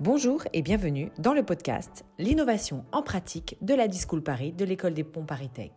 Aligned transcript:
Bonjour 0.00 0.44
et 0.54 0.62
bienvenue 0.62 1.12
dans 1.18 1.34
le 1.34 1.42
podcast 1.42 2.06
L'innovation 2.16 2.86
en 2.90 3.02
pratique 3.02 3.58
de 3.60 3.74
la 3.74 3.86
Discool 3.86 4.22
Paris 4.22 4.50
de 4.50 4.64
l'école 4.64 4.94
des 4.94 5.04
ponts 5.04 5.26
Paris 5.26 5.50
Tech. 5.50 5.72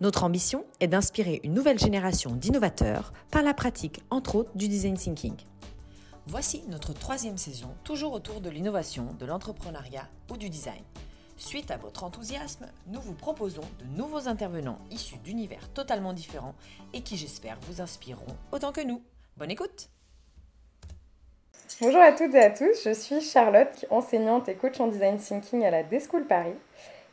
Notre 0.00 0.24
ambition 0.24 0.64
est 0.80 0.88
d'inspirer 0.88 1.42
une 1.44 1.52
nouvelle 1.52 1.78
génération 1.78 2.34
d'innovateurs 2.34 3.12
par 3.30 3.42
la 3.42 3.52
pratique, 3.52 4.00
entre 4.08 4.36
autres, 4.36 4.50
du 4.54 4.66
design 4.66 4.96
thinking. 4.96 5.36
Voici 6.26 6.62
notre 6.70 6.94
troisième 6.94 7.36
saison, 7.36 7.68
toujours 7.84 8.14
autour 8.14 8.40
de 8.40 8.48
l'innovation, 8.48 9.14
de 9.18 9.26
l'entrepreneuriat 9.26 10.08
ou 10.30 10.38
du 10.38 10.48
design. 10.48 10.82
Suite 11.36 11.70
à 11.70 11.76
votre 11.76 12.02
enthousiasme, 12.02 12.64
nous 12.86 13.02
vous 13.02 13.12
proposons 13.12 13.68
de 13.78 13.84
nouveaux 13.94 14.26
intervenants 14.26 14.78
issus 14.90 15.18
d'univers 15.18 15.68
totalement 15.74 16.14
différents 16.14 16.54
et 16.94 17.02
qui, 17.02 17.18
j'espère, 17.18 17.58
vous 17.68 17.82
inspireront 17.82 18.38
autant 18.52 18.72
que 18.72 18.80
nous. 18.80 19.02
Bonne 19.36 19.50
écoute 19.50 19.90
Bonjour 21.82 22.02
à 22.02 22.12
toutes 22.12 22.34
et 22.34 22.44
à 22.44 22.50
tous, 22.50 22.84
je 22.84 22.92
suis 22.92 23.22
Charlotte, 23.22 23.86
enseignante 23.88 24.50
et 24.50 24.54
coach 24.54 24.78
en 24.80 24.88
design 24.88 25.16
thinking 25.16 25.64
à 25.64 25.70
la 25.70 25.82
Deschool 25.82 26.26
Paris. 26.26 26.52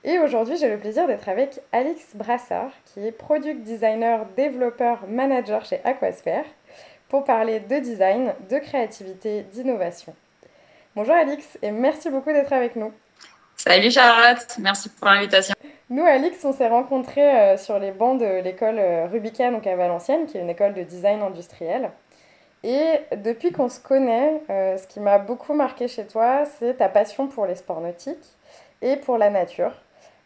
Et 0.04 0.20
aujourd'hui, 0.20 0.58
j'ai 0.58 0.68
le 0.68 0.78
plaisir 0.78 1.08
d'être 1.08 1.30
avec 1.30 1.62
Alix 1.72 2.14
Brassard, 2.16 2.72
qui 2.84 3.08
est 3.08 3.14
product 3.14 3.62
designer, 3.62 4.26
développeur, 4.36 5.08
manager 5.08 5.64
chez 5.64 5.80
Aquasphere, 5.86 6.44
pour 7.08 7.24
parler 7.24 7.62
de 7.62 7.80
design, 7.80 8.34
de 8.50 8.58
créativité, 8.58 9.44
d'innovation. 9.44 10.14
Bonjour 10.98 11.16
Alix 11.16 11.58
et 11.62 11.72
merci 11.72 12.10
beaucoup 12.10 12.34
d'être 12.34 12.52
avec 12.52 12.76
nous. 12.76 12.92
Salut 13.56 13.90
Charlotte, 13.90 14.58
merci 14.60 14.90
pour 14.90 15.08
l'invitation. 15.08 15.56
Nous, 15.90 16.04
Alix, 16.04 16.44
on 16.44 16.52
s'est 16.52 16.68
rencontrés 16.68 17.22
euh, 17.22 17.56
sur 17.56 17.80
les 17.80 17.92
bancs 17.92 18.20
de 18.20 18.42
l'école 18.42 18.80
euh, 18.80 19.08
Rubica, 19.08 19.50
donc 19.50 19.66
à 19.66 19.78
Valenciennes, 19.78 20.26
qui 20.26 20.38
est 20.38 20.42
une 20.42 20.50
école 20.50 20.74
de 20.74 20.84
design 20.84 21.22
industriel. 21.22 21.90
Et 22.64 23.00
depuis 23.18 23.52
qu'on 23.52 23.70
se 23.70 23.80
connaît, 23.80 24.42
euh, 24.50 24.78
ce 24.78 24.88
qui 24.88 25.00
m'a 25.00 25.20
beaucoup 25.20 25.54
marqué 25.54 25.88
chez 25.88 26.06
toi, 26.06 26.44
c'est 26.60 26.76
ta 26.76 26.90
passion 26.90 27.28
pour 27.28 27.46
les 27.46 27.56
sports 27.56 27.82
nautiques 27.82 28.36
et 28.82 28.96
pour 28.96 29.18
la 29.18 29.30
nature. 29.30 29.72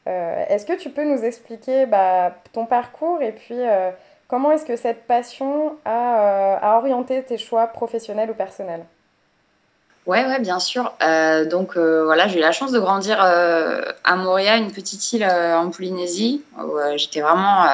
Euh, 0.08 0.44
est-ce 0.48 0.66
que 0.66 0.74
tu 0.74 0.90
peux 0.90 1.04
nous 1.04 1.24
expliquer 1.24 1.86
bah, 1.86 2.34
ton 2.54 2.66
parcours 2.66 3.22
et 3.22 3.34
puis 3.34 3.60
euh, 3.60 3.92
comment 4.28 4.52
est-ce 4.52 4.66
que 4.66 4.76
cette 4.76 5.06
passion 5.06 5.78
a, 5.86 6.56
a, 6.56 6.78
orienté 6.78 7.22
tes 7.22 7.38
choix 7.38 7.68
professionnels 7.68 8.32
ou 8.32 8.34
personnels? 8.34 8.86
Ouais, 10.08 10.26
ouais, 10.26 10.40
bien 10.40 10.58
sûr. 10.58 10.92
donc 11.52 11.78
voilà, 11.78 12.28
j'ai 12.28 12.40
eu 12.40 12.42
la 12.42 12.52
chance 12.52 12.72
de 12.72 12.80
grandir 12.80 13.22
à 13.22 14.16
Moria, 14.16 14.58
une 14.58 14.72
petite 14.72 15.14
île 15.14 15.24
en 15.24 15.70
Polynésie, 15.70 16.44
où 16.58 16.72
j'étais 16.96 17.22
vraiment 17.22 17.68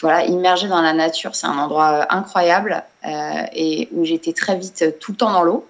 voilà, 0.00 0.24
immergée 0.24 0.68
dans 0.68 0.82
la 0.82 0.92
nature. 0.92 1.34
C'est 1.34 1.46
un 1.46 1.58
endroit 1.58 2.06
incroyable 2.12 2.82
euh, 3.04 3.42
et 3.52 3.88
où 3.92 4.04
j'étais 4.04 4.32
très 4.32 4.56
vite 4.56 4.98
tout 5.00 5.12
le 5.12 5.16
temps 5.16 5.32
dans 5.32 5.42
l'eau. 5.42 5.66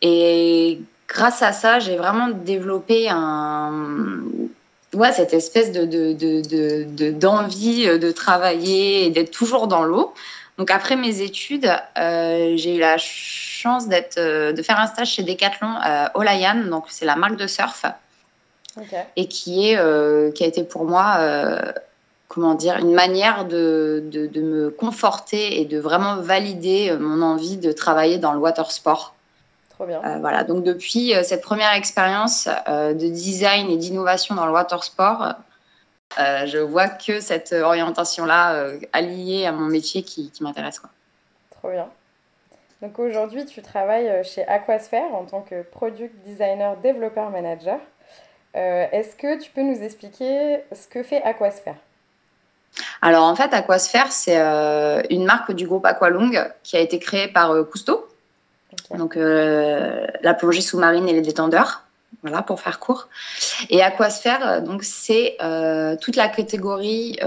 Et 0.00 0.80
grâce 1.08 1.42
à 1.42 1.52
ça, 1.52 1.78
j'ai 1.78 1.96
vraiment 1.96 2.28
développé 2.28 3.08
un, 3.08 4.22
ouais, 4.94 5.12
cette 5.12 5.34
espèce 5.34 5.72
de, 5.72 5.84
de, 5.84 6.12
de, 6.12 7.10
d'envie 7.10 7.86
de, 7.86 8.10
travailler 8.12 9.06
et 9.06 9.10
d'être 9.10 9.30
toujours 9.30 9.68
dans 9.68 9.84
l'eau. 9.84 10.12
Donc 10.58 10.70
après 10.70 10.96
mes 10.96 11.22
études, 11.22 11.72
euh, 11.98 12.54
j'ai 12.56 12.76
eu 12.76 12.78
la 12.78 12.96
chance 12.98 13.88
d'être, 13.88 14.18
euh, 14.18 14.52
de 14.52 14.62
faire 14.62 14.78
un 14.78 14.86
stage 14.86 15.12
chez 15.12 15.22
Decathlon 15.22 15.74
euh, 15.84 16.06
Olayan, 16.14 16.64
donc 16.68 16.84
c'est 16.88 17.06
la 17.06 17.16
marque 17.16 17.36
de 17.36 17.46
surf, 17.46 17.84
okay. 18.76 19.04
et 19.16 19.28
qui 19.28 19.70
est, 19.70 19.78
euh, 19.78 20.30
qui 20.32 20.44
a 20.44 20.46
été 20.46 20.62
pour 20.62 20.84
moi 20.84 21.18
comment 22.32 22.54
dire, 22.54 22.78
une 22.78 22.94
manière 22.94 23.44
de, 23.44 24.02
de, 24.06 24.26
de, 24.26 24.40
me 24.40 24.70
conforter 24.70 25.60
et 25.60 25.66
de 25.66 25.78
vraiment 25.78 26.16
valider 26.16 26.90
euh, 26.90 26.98
mon 26.98 27.20
envie 27.20 27.58
de 27.58 27.72
travailler 27.72 28.16
dans 28.16 28.32
le 28.32 28.38
water 28.38 28.70
sport. 28.72 29.14
Trop 29.68 29.84
bien. 29.84 30.00
Euh, 30.04 30.18
voilà, 30.18 30.42
donc 30.42 30.64
depuis 30.64 31.14
euh, 31.14 31.22
cette 31.22 31.42
première 31.42 31.74
expérience 31.74 32.48
euh, 32.68 32.94
de 32.94 33.08
design 33.08 33.70
et 33.70 33.76
d'innovation 33.76 34.34
dans 34.34 34.46
le 34.46 34.52
water 34.52 34.82
sport, 34.82 35.34
je 36.18 36.58
vois 36.58 36.88
que 36.88 37.20
cette 37.20 37.52
orientation-là 37.52 38.66
alliée 38.92 39.46
à 39.46 39.52
mon 39.52 39.66
métier 39.66 40.02
qui, 40.02 40.30
qui 40.30 40.42
m'intéresse. 40.42 40.82
Trop 41.50 41.70
bien. 41.70 41.88
Donc 42.82 42.98
aujourd'hui, 42.98 43.46
tu 43.46 43.62
travailles 43.62 44.22
chez 44.22 44.46
Aquasphere 44.46 45.14
en 45.14 45.24
tant 45.24 45.40
que 45.40 45.62
product 45.62 46.14
designer, 46.26 46.76
développeur 46.76 47.30
manager. 47.30 47.78
Est-ce 48.52 49.16
que 49.16 49.40
tu 49.40 49.50
peux 49.52 49.62
nous 49.62 49.82
expliquer 49.82 50.58
ce 50.72 50.86
que 50.86 51.02
fait 51.02 51.22
Aquasphere 51.22 51.76
alors 53.02 53.24
en 53.24 53.34
fait, 53.34 53.52
Aquasphere, 53.52 54.10
c'est 54.10 54.38
euh, 54.38 55.02
une 55.10 55.24
marque 55.24 55.52
du 55.52 55.66
groupe 55.66 55.84
Aqualung 55.84 56.48
qui 56.62 56.76
a 56.76 56.80
été 56.80 57.00
créée 57.00 57.26
par 57.26 57.50
euh, 57.50 57.64
Cousteau, 57.64 58.06
okay. 58.72 58.96
donc 58.96 59.16
euh, 59.16 60.06
la 60.22 60.34
plongée 60.34 60.60
sous-marine 60.60 61.08
et 61.08 61.12
les 61.12 61.20
détendeurs, 61.20 61.82
voilà 62.22 62.42
pour 62.42 62.60
faire 62.60 62.78
court. 62.78 63.08
Et 63.70 63.82
Aquasphere, 63.82 64.62
donc 64.62 64.84
c'est 64.84 65.36
toute 66.00 66.14
la 66.14 66.28
catégorie 66.28 67.18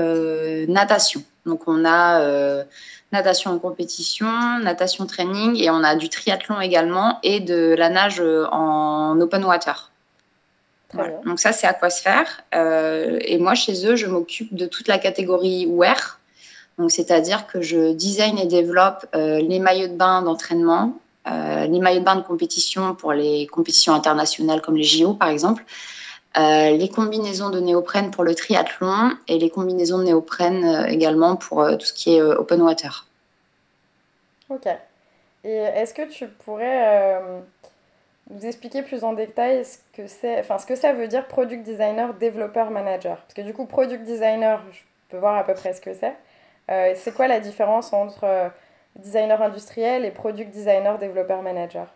natation. 0.69 1.21
Donc 1.45 1.63
on 1.67 1.83
a 1.83 2.63
natation 3.11 3.51
en 3.51 3.59
compétition, 3.59 4.59
natation 4.59 5.05
training 5.05 5.61
et 5.61 5.69
on 5.69 5.83
a 5.83 5.95
du 5.95 6.07
triathlon 6.07 6.61
également 6.61 7.19
et 7.23 7.41
de 7.41 7.75
la 7.77 7.89
nage 7.89 8.21
en 8.51 9.19
open 9.19 9.43
water. 9.43 9.91
Voilà. 10.95 11.17
Donc 11.25 11.39
ça, 11.39 11.51
c'est 11.51 11.67
Aquasphère. 11.67 12.41
Euh, 12.53 13.19
et 13.21 13.37
moi, 13.37 13.53
chez 13.53 13.85
eux, 13.85 13.95
je 13.95 14.07
m'occupe 14.07 14.55
de 14.55 14.65
toute 14.65 14.87
la 14.87 14.97
catégorie 14.97 15.67
wear. 15.67 16.19
Donc, 16.77 16.91
c'est-à-dire 16.91 17.47
que 17.47 17.61
je 17.61 17.93
design 17.93 18.37
et 18.37 18.45
développe 18.45 19.05
euh, 19.15 19.39
les 19.39 19.59
maillots 19.59 19.87
de 19.87 19.95
bain 19.95 20.21
d'entraînement, 20.21 20.97
euh, 21.27 21.65
les 21.67 21.79
maillots 21.79 21.99
de 21.99 22.05
bain 22.05 22.15
de 22.15 22.21
compétition 22.21 22.95
pour 22.95 23.13
les 23.13 23.47
compétitions 23.47 23.93
internationales 23.93 24.61
comme 24.61 24.75
les 24.75 24.83
JO, 24.83 25.13
par 25.13 25.29
exemple, 25.29 25.63
les 26.37 26.89
combinaisons 26.93 27.49
de 27.49 27.61
néoprène 27.61 28.11
pour 28.11 28.25
le 28.25 28.35
triathlon 28.35 29.11
et 29.29 29.39
les 29.39 29.49
combinaisons 29.49 29.99
de 29.99 30.03
néoprène 30.03 30.85
également 30.89 31.37
pour 31.37 31.65
tout 31.77 31.85
ce 31.85 31.93
qui 31.93 32.15
est 32.15 32.21
open 32.21 32.61
water. 32.61 33.07
Ok. 34.49 34.67
Et 35.45 35.53
est-ce 35.55 35.93
que 35.93 36.09
tu 36.09 36.27
pourrais 36.27 37.23
vous 38.29 38.45
expliquer 38.45 38.81
plus 38.81 39.03
en 39.03 39.13
détail 39.13 39.63
ce 39.65 39.77
que 39.93 40.07
c'est, 40.07 40.39
enfin 40.39 40.57
ce 40.57 40.65
que 40.65 40.75
ça 40.75 40.93
veut 40.93 41.07
dire 41.07 41.27
product 41.27 41.63
designer, 41.63 42.13
développeur, 42.15 42.71
manager. 42.71 43.17
Parce 43.17 43.33
que 43.35 43.41
du 43.41 43.53
coup, 43.53 43.65
product 43.65 44.03
designer, 44.03 44.61
je 44.71 44.79
peux 45.09 45.17
voir 45.17 45.35
à 45.37 45.43
peu 45.43 45.53
près 45.53 45.73
ce 45.73 45.81
que 45.81 45.93
c'est. 45.93 46.15
Euh, 46.71 46.93
c'est 46.95 47.13
quoi 47.13 47.27
la 47.27 47.39
différence 47.39 47.93
entre 47.93 48.23
euh, 48.23 48.49
designer 48.95 49.41
industriel 49.41 50.05
et 50.05 50.11
product 50.11 50.49
designer, 50.51 50.97
développeur, 50.97 51.43
manager? 51.43 51.87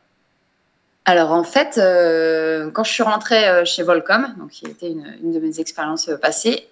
Alors 1.06 1.32
en 1.32 1.44
fait, 1.44 1.80
euh, 1.80 2.70
quand 2.70 2.84
je 2.84 2.94
suis 2.94 3.02
rentrée 3.04 3.66
chez 3.66 3.82
Volcom, 3.82 4.36
donc 4.38 4.50
qui 4.50 4.68
était 4.68 4.92
une, 4.92 5.18
une 5.24 5.32
de 5.32 5.40
mes 5.40 5.60
expériences 5.60 6.12
passées, 6.22 6.68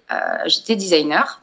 j'étais 0.46 0.76
designer. 0.76 1.42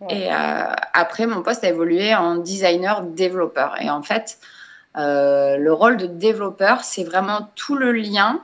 Ouais. 0.00 0.16
Et 0.16 0.30
après, 0.30 1.26
mon 1.26 1.42
poste 1.42 1.64
a 1.64 1.68
évolué 1.68 2.14
en 2.14 2.36
designer 2.36 3.02
développeur. 3.02 3.74
Et 3.82 3.90
en 3.90 4.02
fait, 4.02 4.38
le 4.94 5.70
rôle 5.70 5.96
de 5.96 6.06
développeur, 6.06 6.82
c'est 6.82 7.04
vraiment 7.04 7.48
tout 7.54 7.76
le 7.76 7.92
lien 7.92 8.40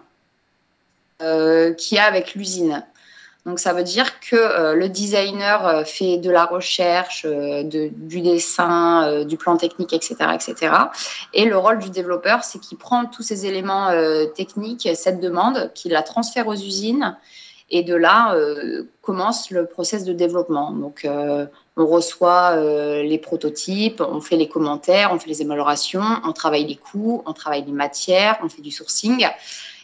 euh, 1.23 1.73
qu'il 1.75 1.97
y 1.97 1.99
a 1.99 2.05
avec 2.05 2.35
l'usine. 2.35 2.85
Donc 3.47 3.59
ça 3.59 3.73
veut 3.73 3.83
dire 3.83 4.21
que 4.21 4.37
euh, 4.37 4.75
le 4.75 4.89
designer 4.89 5.87
fait 5.87 6.17
de 6.17 6.31
la 6.31 6.45
recherche, 6.45 7.27
du 7.27 8.21
dessin, 8.21 9.25
du 9.25 9.37
plan 9.37 9.57
technique, 9.57 9.93
etc., 9.93 10.17
etc. 10.35 10.75
Et 11.33 11.45
le 11.45 11.57
rôle 11.57 11.79
du 11.79 11.91
développeur, 11.91 12.43
c'est 12.43 12.59
qu'il 12.59 12.79
prend 12.79 13.05
tous 13.07 13.23
ces 13.23 13.47
éléments 13.47 13.91
techniques, 14.35 14.89
cette 14.95 15.21
demande, 15.21 15.71
qu'il 15.75 15.93
la 15.93 16.03
transfère 16.03 16.49
aux 16.49 16.55
usines, 16.55 17.17
et 17.75 17.83
de 17.83 17.95
là 17.95 18.35
commence 19.03 19.51
le 19.51 19.67
process 19.67 20.05
de 20.05 20.13
développement. 20.13 20.71
Donc 20.71 21.07
on 21.77 21.87
reçoit 21.87 22.53
euh, 22.53 23.03
les 23.03 23.19
prototypes, 23.19 24.01
on 24.01 24.21
fait 24.21 24.37
les 24.37 24.49
commentaires, 24.49 25.11
on 25.13 25.19
fait 25.19 25.29
les 25.29 25.43
améliorations, 25.43 26.05
on 26.25 26.33
travaille 26.33 26.65
les 26.67 26.77
coûts, 26.77 27.23
on 27.27 27.33
travaille 27.33 27.65
les 27.65 27.73
matières, 27.73 28.39
on 28.43 28.49
fait 28.49 28.63
du 28.63 28.71
sourcing. 28.71 29.27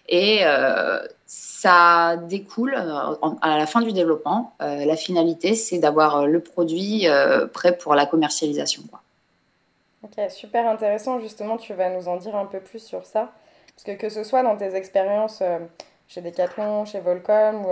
Et 0.08 0.40
euh, 0.44 1.00
ça 1.26 2.16
découle 2.16 2.75
euh, 2.75 3.14
à 3.42 3.58
la 3.58 3.66
fin 3.66 3.81
du 3.81 3.92
développement. 3.92 4.54
Euh, 4.62 4.84
la 4.84 4.96
finalité, 4.96 5.54
c'est 5.54 5.78
d'avoir 5.78 6.26
le 6.26 6.40
produit 6.40 7.08
euh, 7.08 7.46
prêt 7.46 7.76
pour 7.76 7.94
la 7.94 8.06
commercialisation. 8.06 8.82
Ok, 10.02 10.31
super 10.31 10.66
intéressant. 10.69 11.20
Justement, 11.20 11.56
tu 11.56 11.75
vas 11.75 11.90
nous 11.90 12.08
en 12.08 12.16
dire 12.16 12.37
un 12.37 12.46
peu 12.46 12.60
plus 12.60 12.82
sur 12.82 13.04
ça. 13.04 13.32
Parce 13.75 13.84
que 13.84 14.00
que 14.00 14.08
ce 14.08 14.25
soit 14.25 14.42
dans 14.42 14.56
tes 14.56 14.75
expériences 14.75 15.42
chez 16.10 16.20
Decathlon, 16.20 16.84
chez 16.84 17.00
Volcom 17.00 17.64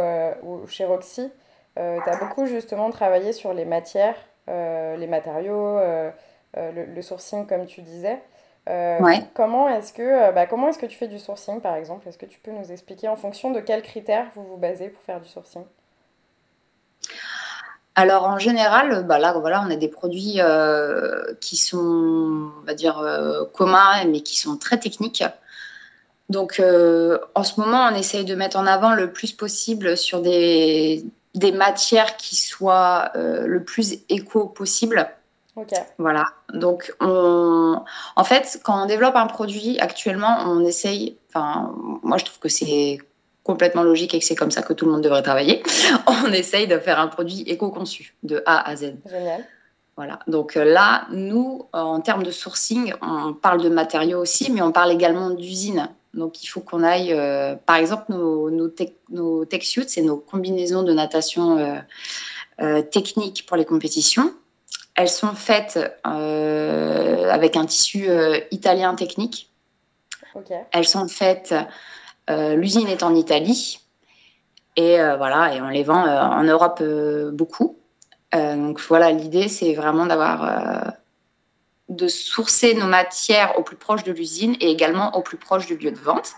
ou, 0.43 0.63
ou 0.63 0.67
chez 0.69 0.85
Roxy, 0.85 1.31
euh, 1.79 1.99
tu 2.03 2.09
as 2.09 2.17
beaucoup 2.17 2.47
justement 2.47 2.91
travaillé 2.91 3.33
sur 3.33 3.53
les 3.53 3.65
matières, 3.65 4.17
euh, 4.49 4.97
les 4.97 5.07
matériaux, 5.07 5.79
euh, 5.79 6.11
le, 6.57 6.87
le, 6.87 7.03
sourcing 7.03 7.47
comme 7.47 7.67
tu 7.67 7.83
disais. 7.83 8.23
Ouais. 8.67 9.25
Comment 9.35 9.69
est-ce 9.69 9.95
que, 9.95 10.33
bah, 10.33 10.47
comment 10.47 10.69
est-ce 10.69 10.79
que 10.79 10.87
tu 10.87 10.97
fais 10.97 11.09
du 11.09 11.19
sourcing 11.19 11.61
par 11.61 11.75
exemple? 11.75 12.07
Est-ce 12.09 12.19
que 12.19 12.27
tu 12.27 12.39
peux 12.39 12.51
nous 12.51 12.71
expliquer 12.71 13.09
en 13.09 13.17
fonction 13.17 13.51
de 13.51 13.61
quels 13.61 13.83
critères 13.83 14.27
vous 14.35 14.45
vous 14.45 14.57
basez 14.57 14.89
pour 14.89 15.03
faire 15.03 15.21
du 15.21 15.29
sourcing? 15.29 15.65
Alors 17.99 18.29
en 18.29 18.39
général, 18.39 19.05
bah 19.07 19.19
là, 19.19 19.33
voilà, 19.33 19.61
on 19.67 19.71
a 19.73 19.77
des 19.77 19.89
produits 19.89 20.35
euh, 20.39 21.35
qui 21.41 21.57
sont, 21.57 22.53
on 22.61 22.65
va 22.65 22.75
dire, 22.75 22.99
euh, 23.01 23.45
communs, 23.55 24.05
mais 24.05 24.21
qui 24.21 24.39
sont 24.39 24.57
très 24.57 24.79
techniques. 24.79 25.25
Donc, 26.29 26.63
en 27.35 27.43
ce 27.43 27.61
moment, 27.61 27.89
on 27.91 27.95
essaye 27.95 28.25
de 28.25 28.35
mettre 28.35 28.59
en 28.59 28.67
avant 28.67 28.95
le 28.95 29.13
plus 29.13 29.33
possible 29.33 29.97
sur 29.97 30.21
des, 30.21 31.05
des 31.35 31.53
matières 31.53 32.17
qui 32.17 32.37
soient 32.37 33.13
le 33.15 33.63
plus 33.65 33.99
éco 34.09 34.47
possible. 34.47 35.09
Voilà. 35.99 36.27
Donc, 36.53 36.95
on... 37.01 37.81
en 38.17 38.25
fait, 38.25 38.61
quand 38.63 38.85
on 38.85 38.87
développe 38.87 39.17
un 39.17 39.27
produit, 39.27 39.79
actuellement, 39.81 40.39
on 40.45 40.65
essaye. 40.65 41.17
Enfin, 41.29 41.75
moi, 42.03 42.19
je 42.19 42.25
trouve 42.25 42.39
que 42.39 42.49
c'est 42.49 42.99
complètement 43.49 43.83
logique 43.83 44.15
et 44.15 44.19
que 44.19 44.25
c'est 44.25 44.35
comme 44.35 44.51
ça 44.51 44.63
que 44.63 44.75
tout 44.75 44.85
le 44.85 44.93
monde 44.93 45.03
devrait 45.03 45.23
travailler. 45.23 45.63
on 46.07 46.33
essaye 46.33 46.67
de 46.67 46.79
faire 46.79 47.01
un 47.01 47.09
produit 47.09 47.43
éco-conçu 47.47 48.15
de 48.23 48.43
A 48.45 48.69
à 48.69 48.77
Z. 48.77 48.97
Génial. 49.09 49.45
Voilà. 49.97 50.21
Donc 50.29 50.57
euh, 50.57 50.65
là, 50.65 51.07
nous, 51.11 51.67
en 51.73 52.01
termes 52.01 52.23
de 52.23 52.31
sourcing, 52.31 52.93
on 53.03 53.33
parle 53.33 53.63
de 53.63 53.69
matériaux 53.69 54.21
aussi, 54.21 54.53
mais 54.53 54.61
on 54.61 54.71
parle 54.71 54.93
également 54.93 55.31
d'usines. 55.31 55.89
Donc 56.15 56.43
il 56.43 56.47
faut 56.47 56.61
qu'on 56.61 56.83
aille, 56.83 57.13
euh, 57.13 57.55
par 57.55 57.77
exemple, 57.77 58.05
nos, 58.09 58.51
nos, 58.51 58.71
nos 59.11 59.45
tech 59.45 59.63
suits, 59.63 59.89
c'est 59.89 60.03
nos 60.03 60.17
combinaisons 60.17 60.83
de 60.83 60.93
natation 60.93 61.83
euh, 62.61 62.83
techniques 62.83 63.47
pour 63.47 63.57
les 63.57 63.65
compétitions. 63.65 64.33
Elles 64.95 65.09
sont 65.09 65.35
faites 65.35 65.79
avec 66.03 67.57
un 67.57 67.67
tissu 67.67 68.09
italien 68.51 68.97
technique. 68.97 69.49
Elles 70.73 70.89
sont 70.89 71.07
faites, 71.07 71.55
l'usine 72.29 72.89
est 72.89 73.05
en 73.05 73.15
Italie. 73.15 73.79
Et 74.75 74.97
voilà, 74.97 75.55
et 75.55 75.61
on 75.61 75.69
les 75.69 75.85
vend 75.85 76.05
en 76.05 76.43
Europe 76.43 76.83
beaucoup. 77.33 77.79
Euh, 78.35 78.57
donc 78.57 78.81
voilà, 78.81 79.11
l'idée, 79.11 79.49
c'est 79.49 79.75
vraiment 79.75 80.07
d'avoir 80.07 80.45
euh, 80.45 80.91
de 81.89 82.09
sourcer 82.09 82.75
nos 82.75 82.87
matières 82.87 83.59
au 83.59 83.63
plus 83.63 83.77
proche 83.77 84.05
de 84.05 84.13
l'usine 84.13 84.57
et 84.61 84.71
également 84.71 85.17
au 85.17 85.23
plus 85.23 85.37
proche 85.37 85.67
du 85.67 85.77
lieu 85.77 85.91
de 85.91 85.99
vente. 85.99 86.33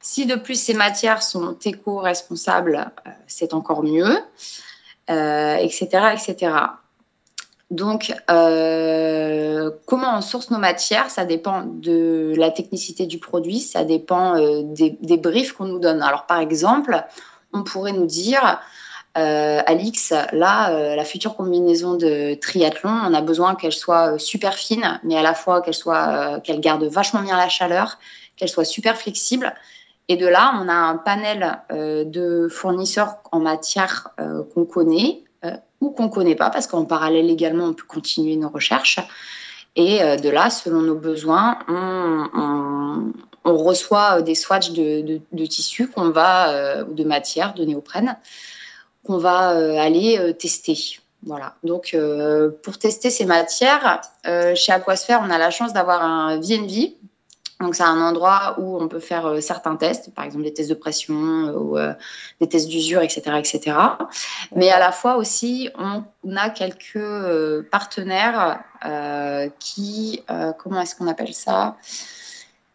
Si 0.00 0.26
de 0.26 0.36
plus 0.36 0.60
ces 0.60 0.74
matières 0.74 1.22
sont 1.22 1.56
éco-responsables, 1.64 2.92
euh, 3.06 3.10
c'est 3.26 3.54
encore 3.54 3.82
mieux, 3.82 4.18
etc., 5.08 5.88
etc. 6.12 6.52
Donc, 7.70 8.14
comment 8.28 10.16
on 10.16 10.20
source 10.20 10.50
nos 10.50 10.58
matières 10.58 11.10
Ça 11.10 11.24
dépend 11.24 11.62
de 11.64 12.32
la 12.36 12.50
technicité 12.50 13.06
du 13.06 13.18
produit, 13.18 13.60
ça 13.60 13.84
dépend 13.84 14.34
des, 14.64 15.16
briefs 15.16 15.54
qu'on 15.54 15.64
nous 15.64 15.78
donne. 15.78 16.02
Alors, 16.02 16.26
par 16.26 16.38
exemple, 16.38 17.02
on 17.52 17.64
pourrait 17.64 17.92
nous 17.92 18.06
dire 18.06 18.60
euh, 19.16 19.62
Alix, 19.66 20.12
là, 20.32 20.72
euh, 20.72 20.96
la 20.96 21.04
future 21.04 21.36
combinaison 21.36 21.94
de 21.94 22.34
triathlon, 22.34 22.90
on 22.90 23.14
a 23.14 23.20
besoin 23.20 23.54
qu'elle 23.54 23.72
soit 23.72 24.14
euh, 24.14 24.18
super 24.18 24.54
fine, 24.54 25.00
mais 25.04 25.16
à 25.16 25.22
la 25.22 25.34
fois 25.34 25.62
qu'elle 25.62 25.74
soit, 25.74 26.40
qu'elle 26.42 26.60
garde 26.60 26.82
vachement 26.84 27.22
bien 27.22 27.36
la 27.36 27.48
chaleur, 27.48 27.98
qu'elle 28.36 28.48
soit 28.48 28.64
super 28.64 28.96
flexible. 28.96 29.54
Et 30.08 30.16
de 30.16 30.26
là, 30.26 30.60
on 30.60 30.68
a 30.68 30.74
un 30.74 30.96
panel 30.96 31.58
de 31.70 32.48
fournisseurs 32.50 33.16
en 33.32 33.40
matière 33.40 34.08
qu'on 34.52 34.66
connaît 34.66 35.24
ou 35.80 35.92
qu'on 35.92 36.10
connaît 36.10 36.34
pas, 36.34 36.50
parce 36.50 36.66
qu'en 36.66 36.84
parallèle 36.84 37.30
également, 37.30 37.64
on 37.64 37.72
peut 37.72 37.86
continuer 37.88 38.36
nos 38.36 38.50
recherches. 38.50 39.00
Et 39.76 40.00
de 40.00 40.28
là, 40.28 40.50
selon 40.50 40.82
nos 40.82 40.94
besoins, 40.94 41.58
on, 41.68 43.14
reçoit 43.46 44.20
des 44.20 44.34
swatchs 44.34 44.72
de, 44.72 45.20
de, 45.32 45.46
tissus 45.46 45.88
qu'on 45.88 46.10
va, 46.10 46.84
ou 46.86 46.92
de 46.92 47.04
matière, 47.04 47.54
de 47.54 47.64
néoprène, 47.64 48.18
qu'on 49.04 49.18
va 49.18 49.52
euh, 49.52 49.78
aller 49.78 50.18
euh, 50.18 50.32
tester. 50.32 50.98
Voilà. 51.22 51.54
Donc, 51.62 51.92
euh, 51.94 52.50
pour 52.62 52.78
tester 52.78 53.10
ces 53.10 53.24
matières, 53.24 54.02
chez 54.54 54.72
Aquasphere, 54.72 55.20
on 55.22 55.30
a 55.30 55.38
la 55.38 55.50
chance 55.50 55.72
d'avoir 55.72 56.02
un 56.02 56.38
VNV. 56.38 56.94
Donc, 57.60 57.76
c'est 57.76 57.84
un 57.84 58.00
endroit 58.00 58.56
où 58.58 58.78
on 58.78 58.88
peut 58.88 58.98
faire 58.98 59.40
certains 59.40 59.76
tests, 59.76 60.12
par 60.12 60.24
exemple 60.24 60.44
des 60.44 60.52
tests 60.52 60.68
de 60.68 60.74
pression 60.74 61.14
ou 61.14 61.78
des 62.40 62.48
tests 62.48 62.68
d'usure, 62.68 63.00
etc., 63.00 63.22
etc. 63.38 63.78
Mais 64.54 64.70
à 64.70 64.78
la 64.78 64.92
fois 64.92 65.16
aussi, 65.16 65.70
on, 65.78 66.36
a 66.36 66.50
quelques 66.50 67.70
partenaires 67.70 68.60
qui, 69.60 70.22
comment 70.58 70.80
est-ce 70.82 70.94
qu'on 70.96 71.06
appelle 71.06 71.32
ça? 71.32 71.76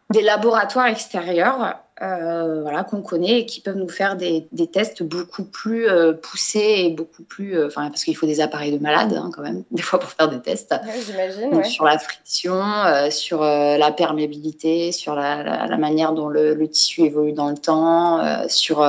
Des 0.08 0.22
laboratoires 0.22 0.86
extérieurs 0.86 1.76
euh, 2.02 2.62
voilà, 2.62 2.82
qu'on 2.82 3.02
connaît 3.02 3.40
et 3.40 3.46
qui 3.46 3.60
peuvent 3.60 3.76
nous 3.76 3.88
faire 3.88 4.16
des, 4.16 4.48
tests 4.72 5.02
beaucoup 5.02 5.44
plus 5.44 5.86
euh, 5.86 6.14
poussés 6.14 6.76
et 6.78 6.90
beaucoup 6.90 7.22
plus. 7.22 7.58
Euh, 7.58 7.68
parce 7.74 8.04
qu'il 8.04 8.16
faut 8.16 8.24
des 8.24 8.40
appareils 8.40 8.72
de 8.72 8.82
malade 8.82 9.12
hein, 9.12 9.30
quand 9.34 9.42
même, 9.42 9.64
des 9.70 9.82
fois 9.82 9.98
pour 9.98 10.08
faire 10.08 10.30
des 10.30 10.40
tests. 10.40 10.74
J'imagine. 11.06 11.62
Sur 11.62 11.84
la 11.84 11.98
friction, 11.98 12.62
sur 13.10 13.42
la 13.42 13.92
perméabilité, 13.92 14.92
sur 14.92 15.14
la, 15.14 15.76
manière 15.76 16.12
dont 16.14 16.28
le, 16.28 16.68
tissu 16.68 17.02
évolue 17.02 17.32
dans 17.32 17.50
le 17.50 17.58
temps, 17.58 18.48
sur 18.48 18.82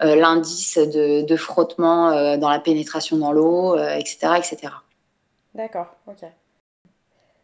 l'indice 0.00 0.76
de, 0.76 1.22
de, 1.22 1.36
frottement 1.36 2.36
dans 2.36 2.50
la 2.50 2.58
pénétration 2.58 3.16
dans 3.16 3.32
l'eau, 3.32 3.76
etc., 3.76 4.34
etc. 4.36 4.72
D'accord, 5.54 5.94
ok. 6.06 6.28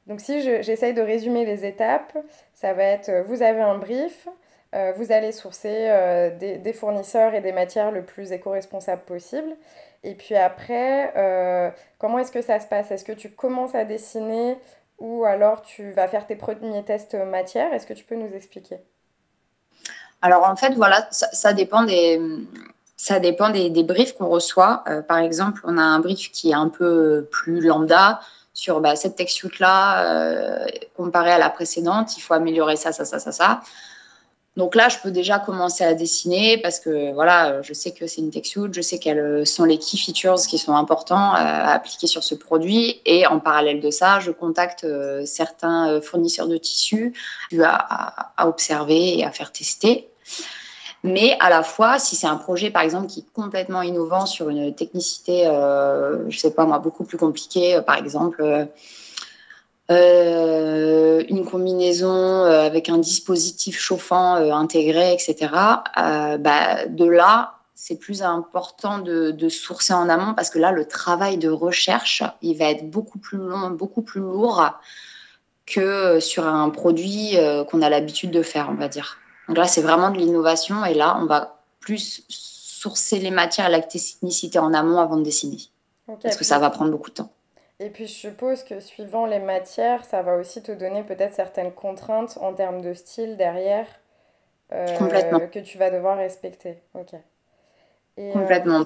Donc 0.06 0.20
si 0.20 0.42
j'essaye 0.62 0.92
de 0.92 1.00
résumer 1.00 1.46
les 1.46 1.64
étapes, 1.64 2.16
ça 2.54 2.74
va 2.74 2.82
être 2.82 3.24
vous 3.26 3.42
avez 3.42 3.60
un 3.60 3.78
brief, 3.78 4.28
euh, 4.74 4.92
vous 4.96 5.12
allez 5.12 5.32
sourcer 5.32 5.88
euh, 5.90 6.30
des, 6.38 6.72
fournisseurs 6.72 7.34
et 7.34 7.42
des 7.42 7.52
matières 7.52 7.90
le 7.90 8.02
plus 8.02 8.32
éco-responsables 8.32 9.02
possible. 9.02 9.54
Et 10.02 10.14
puis 10.14 10.34
après, 10.34 11.12
euh, 11.16 11.70
comment 11.98 12.18
est-ce 12.18 12.32
que 12.32 12.40
ça 12.40 12.58
se 12.58 12.66
passe? 12.66 12.90
Est-ce 12.90 13.04
que 13.04 13.12
tu 13.12 13.30
commences 13.30 13.74
à 13.74 13.84
dessiner 13.84 14.56
ou 14.98 15.24
alors 15.24 15.62
tu 15.62 15.92
vas 15.92 16.08
faire 16.08 16.26
tes 16.26 16.36
premiers 16.36 16.84
tests 16.84 17.14
matière 17.14 17.72
Est-ce 17.74 17.86
que 17.86 17.92
tu 17.92 18.04
peux 18.04 18.14
nous 18.14 18.34
expliquer? 18.34 18.78
Alors 20.22 20.48
en 20.48 20.56
fait, 20.56 20.72
voilà, 20.74 21.06
ça, 21.10 21.52
dépend 21.52 21.82
des, 21.82 22.20
ça 22.96 23.18
dépend 23.20 23.50
des, 23.50 23.70
briefs 23.82 24.14
qu'on 24.14 24.28
reçoit. 24.28 24.84
par 25.06 25.18
exemple, 25.18 25.60
on 25.64 25.76
a 25.76 25.82
un 25.82 25.98
brief 25.98 26.30
qui 26.30 26.50
est 26.50 26.54
un 26.54 26.68
peu 26.68 27.28
plus 27.30 27.60
lambda 27.60 28.20
sur 28.54 28.80
bah, 28.80 28.96
cette 28.96 29.16
texture-là, 29.16 30.66
comparée 30.96 31.32
à 31.32 31.38
la 31.38 31.50
précédente, 31.50 32.16
il 32.16 32.20
faut 32.20 32.34
améliorer 32.34 32.76
ça, 32.76 32.92
ça, 32.92 33.04
ça, 33.04 33.18
ça, 33.18 33.32
ça. 33.32 33.60
Donc 34.56 34.74
là, 34.74 34.90
je 34.90 34.98
peux 35.02 35.10
déjà 35.10 35.38
commencer 35.38 35.82
à 35.82 35.94
dessiner 35.94 36.58
parce 36.58 36.78
que 36.78 37.12
voilà, 37.14 37.62
je 37.62 37.72
sais 37.72 37.92
que 37.92 38.06
c'est 38.06 38.20
une 38.20 38.30
texture, 38.30 38.68
je 38.70 38.82
sais 38.82 38.98
quels 38.98 39.46
sont 39.46 39.64
les 39.64 39.78
key 39.78 39.96
features 39.96 40.40
qui 40.46 40.58
sont 40.58 40.76
importants 40.76 41.32
à 41.32 41.72
appliquer 41.72 42.06
sur 42.06 42.22
ce 42.22 42.34
produit. 42.34 43.00
Et 43.06 43.26
en 43.26 43.40
parallèle 43.40 43.80
de 43.80 43.90
ça, 43.90 44.20
je 44.20 44.30
contacte 44.30 44.84
euh, 44.84 45.24
certains 45.24 45.88
euh, 45.88 46.00
fournisseurs 46.02 46.48
de 46.48 46.58
tissus 46.58 47.14
à, 47.62 48.42
à, 48.42 48.46
observer 48.46 49.18
et 49.18 49.24
à 49.24 49.30
faire 49.30 49.52
tester. 49.52 50.10
Mais 51.04 51.36
à 51.40 51.50
la 51.50 51.62
fois, 51.62 51.98
si 51.98 52.14
c'est 52.14 52.28
un 52.28 52.36
projet, 52.36 52.70
par 52.70 52.82
exemple, 52.82 53.08
qui 53.08 53.20
est 53.20 53.32
complètement 53.34 53.82
innovant 53.82 54.24
sur 54.24 54.50
une 54.50 54.72
technicité, 54.74 55.46
euh, 55.46 56.30
je 56.30 56.38
sais 56.38 56.52
pas 56.52 56.64
moi, 56.64 56.78
beaucoup 56.78 57.04
plus 57.04 57.18
compliquée, 57.18 57.80
par 57.84 57.96
exemple, 57.96 58.40
euh, 58.40 58.64
une 61.28 61.44
combinaison 61.44 62.44
euh, 62.44 62.66
avec 62.66 62.88
un 62.88 62.98
dispositif 62.98 63.78
chauffant 63.78 64.36
euh, 64.36 64.52
intégré, 64.52 65.12
etc. 65.12 65.50
Bah, 65.94 66.86
de 66.86 67.04
là, 67.04 67.58
c'est 67.74 67.96
plus 67.96 68.22
important 68.22 68.98
de, 68.98 69.30
de, 69.30 69.48
sourcer 69.48 69.92
en 69.92 70.08
amont 70.08 70.34
parce 70.34 70.50
que 70.50 70.58
là, 70.58 70.72
le 70.72 70.86
travail 70.86 71.38
de 71.38 71.48
recherche, 71.48 72.22
il 72.42 72.56
va 72.56 72.66
être 72.66 72.88
beaucoup 72.90 73.18
plus 73.18 73.38
long, 73.38 73.70
beaucoup 73.70 74.02
plus 74.02 74.20
lourd 74.20 74.70
que 75.66 76.20
sur 76.20 76.46
un 76.46 76.70
produit 76.70 77.36
qu'on 77.70 77.82
a 77.82 77.88
l'habitude 77.88 78.30
de 78.30 78.42
faire, 78.42 78.68
on 78.70 78.74
va 78.74 78.88
dire. 78.88 79.18
Donc 79.48 79.56
là, 79.56 79.66
c'est 79.66 79.82
vraiment 79.82 80.10
de 80.10 80.18
l'innovation 80.18 80.84
et 80.84 80.94
là, 80.94 81.18
on 81.20 81.26
va 81.26 81.60
plus 81.80 82.22
sourcer 82.28 83.18
les 83.18 83.30
matières 83.30 83.66
et 83.68 83.70
la 83.70 83.80
technicité 83.80 84.58
en 84.58 84.72
amont 84.74 84.98
avant 84.98 85.16
de 85.16 85.22
dessiner. 85.22 85.58
parce 86.22 86.36
que 86.36 86.44
ça 86.44 86.58
va 86.58 86.70
prendre 86.70 86.90
beaucoup 86.90 87.10
de 87.10 87.16
temps. 87.16 87.32
Et 87.82 87.90
puis 87.90 88.06
je 88.06 88.12
suppose 88.12 88.62
que 88.62 88.78
suivant 88.78 89.26
les 89.26 89.40
matières, 89.40 90.04
ça 90.04 90.22
va 90.22 90.36
aussi 90.36 90.62
te 90.62 90.70
donner 90.70 91.02
peut-être 91.02 91.34
certaines 91.34 91.72
contraintes 91.72 92.38
en 92.40 92.52
termes 92.52 92.80
de 92.80 92.94
style 92.94 93.36
derrière 93.36 93.86
euh, 94.72 95.48
que 95.48 95.58
tu 95.58 95.78
vas 95.78 95.90
devoir 95.90 96.16
respecter. 96.16 96.78
Ok. 96.94 97.14
Euh, 98.18 98.32
Complètement. 98.32 98.84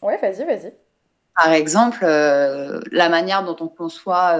Ouais, 0.00 0.16
vas-y, 0.16 0.44
vas-y. 0.44 0.72
Par 1.36 1.52
exemple, 1.52 2.00
euh, 2.04 2.80
la 2.90 3.10
manière 3.10 3.44
dont 3.44 3.56
on 3.60 3.68
conçoit 3.68 4.38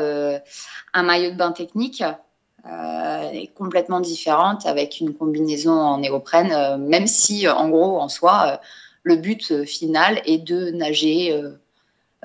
un 0.95 1.03
maillot 1.03 1.33
de 1.33 1.37
bain 1.37 1.53
technique 1.53 2.03
est 2.65 3.53
complètement 3.55 4.01
différente 4.01 4.65
avec 4.65 5.01
une 5.01 5.13
combinaison 5.13 5.73
en 5.73 5.99
néoprène, 5.99 6.79
même 6.87 7.07
si 7.07 7.47
en 7.47 7.69
gros, 7.69 8.01
en 8.01 8.09
soi, 8.09 8.61
le 9.05 9.17
but 9.17 9.65
final 9.65 10.21
est 10.25 10.39
de 10.39 10.71
nager 10.71 11.33
euh, 11.33 11.61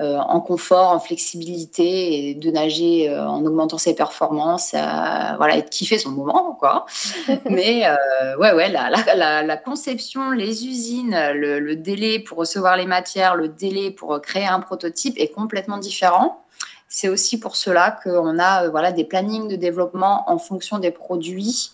en 0.00 0.40
confort, 0.40 0.90
en 0.90 1.00
flexibilité 1.00 2.30
et 2.30 2.34
de 2.34 2.50
nager 2.50 3.10
euh, 3.10 3.26
en 3.26 3.44
augmentant 3.44 3.78
ses 3.78 3.94
performances, 3.94 4.70
voilà, 4.72 5.56
et 5.56 5.62
de 5.62 5.68
kiffer 5.68 5.98
son 5.98 6.10
moment, 6.10 6.56
quoi. 6.58 6.86
Mais 7.50 7.86
euh, 7.86 8.36
ouais, 8.38 8.52
ouais, 8.52 8.70
la, 8.70 8.90
la, 8.90 9.42
la, 9.42 9.56
conception, 9.56 10.30
les 10.30 10.66
usines, 10.66 11.16
le, 11.34 11.76
délai 11.76 12.18
pour 12.18 12.38
recevoir 12.38 12.76
les 12.76 12.86
matières, 12.86 13.36
le 13.36 13.48
délai 13.48 13.90
pour 13.90 14.20
créer 14.20 14.46
un 14.46 14.60
prototype 14.60 15.14
est 15.18 15.28
complètement 15.28 15.78
différent. 15.78 16.42
C'est 16.88 17.08
aussi 17.08 17.38
pour 17.38 17.56
cela 17.56 17.96
qu'on 18.02 18.38
a 18.38 18.68
voilà, 18.68 18.92
des 18.92 19.04
plannings 19.04 19.48
de 19.48 19.56
développement 19.56 20.24
en 20.28 20.38
fonction 20.38 20.78
des 20.78 20.90
produits 20.90 21.70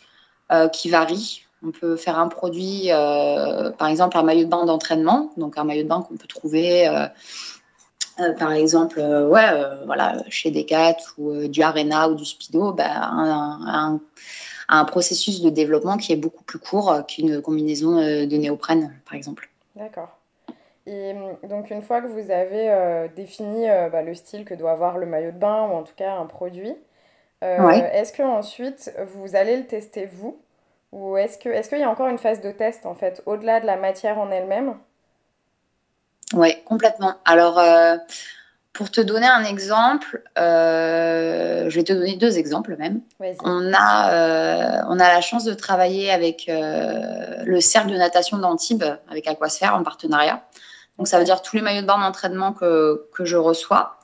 qui 0.73 0.91
varient. 0.91 1.43
On 1.67 1.71
peut 1.71 1.97
faire 1.97 2.19
un 2.19 2.29
produit, 2.29 2.89
par 3.79 3.89
exemple 3.89 4.19
un 4.19 4.23
maillot 4.23 4.45
de 4.45 4.51
bain 4.51 4.67
d'entraînement, 4.67 5.31
donc 5.37 5.57
un 5.57 5.65
maillot 5.65 5.85
de 5.85 5.89
bain 5.89 6.05
qu'on 6.07 6.17
peut 6.17 6.29
trouver 6.29 6.87
par 8.39 8.53
exemple, 8.53 8.99
ouais, 8.99 9.51
voilà, 9.85 10.17
chez 10.29 10.51
Decat 10.51 10.97
ou 11.19 11.47
du 11.49 11.63
Arena 11.63 12.09
ou 12.09 12.15
du 12.15 12.25
Speedo, 12.25 12.73
ben, 12.73 12.91
un, 12.91 14.01
un, 14.69 14.85
processus 14.85 15.43
de 15.43 15.51
développement 15.51 15.97
qui 15.97 16.13
est 16.13 16.17
beaucoup 16.17 16.45
plus 16.45 16.59
court 16.59 17.05
qu'une 17.07 17.41
combinaison 17.43 17.97
de 17.97 18.37
néoprène, 18.37 18.93
par 19.05 19.15
exemple. 19.15 19.49
D'accord. 19.77 20.17
Et 20.87 21.13
hum, 21.13 21.49
donc, 21.49 21.71
une 21.71 21.83
fois 21.83 22.01
que 22.01 22.07
vous 22.07 22.31
avez 22.31 22.71
euh, 22.71 23.09
défini 23.15 23.69
euh, 23.69 23.89
bah, 23.89 24.03
le 24.03 24.15
style 24.15 24.45
que 24.45 24.55
doit 24.55 24.73
avoir 24.73 24.99
le 24.99 25.07
maillot 25.07 25.33
de 25.33 25.39
bain, 25.39 25.69
ou 25.69 25.75
en 25.75 25.83
tout 25.83 25.95
cas 25.97 26.15
un 26.15 26.27
produit, 26.27 26.75
euh, 27.45 27.71
est-ce 27.93 28.13
que 28.13 28.23
ensuite 28.23 28.95
vous 29.15 29.37
allez 29.37 29.57
le 29.57 29.67
tester 29.67 30.07
vous? 30.07 30.39
Ou 30.93 31.17
est-ce 31.17 31.37
qu'il 31.39 31.51
est 31.51 31.69
qu'il 31.69 31.79
y 31.79 31.83
a 31.83 31.91
encore 31.91 32.07
une 32.09 32.19
phase 32.19 32.41
de 32.41 32.51
test, 32.53 32.87
en 32.87 32.95
fait, 32.95 33.23
au-delà 33.27 33.61
de 33.61 33.67
la 33.67 33.77
matière 33.77 34.19
en 34.19 34.31
elle-même? 34.31 34.77
Oui, 36.33 36.55
complètement. 36.65 37.15
Alors, 37.25 37.63
pour 38.73 38.91
te 38.91 39.01
donner 39.01 39.27
un 39.27 39.45
exemple, 39.45 40.23
je 40.37 41.75
vais 41.75 41.85
te 41.85 41.93
donner 41.93 42.17
deux 42.17 42.37
exemples 42.39 42.77
même. 42.77 43.01
On 43.45 43.73
a, 43.73 44.85
on 44.89 44.99
a 44.99 45.09
la 45.09 45.21
chance 45.21 45.45
de 45.45 45.55
travailler 45.55 46.11
avec 46.11 46.47
le 46.49 47.61
cercle 47.61 47.93
de 47.93 47.97
natation 47.97 48.39
d'Antibes, 48.39 48.85
avec 49.09 49.27
Aquasphère 49.29 49.75
en 49.75 49.83
partenariat. 49.83 50.43
Donc, 50.99 51.09
ça 51.09 51.19
veut 51.19 51.25
dire 51.25 51.43
tous 51.43 51.57
les 51.57 51.63
maillots 51.63 51.83
de 51.83 51.87
bain 51.87 51.99
d'entraînement 51.99 52.53
que, 52.53 53.09
que 53.15 53.25
je 53.25 53.37
reçois. 53.37 53.97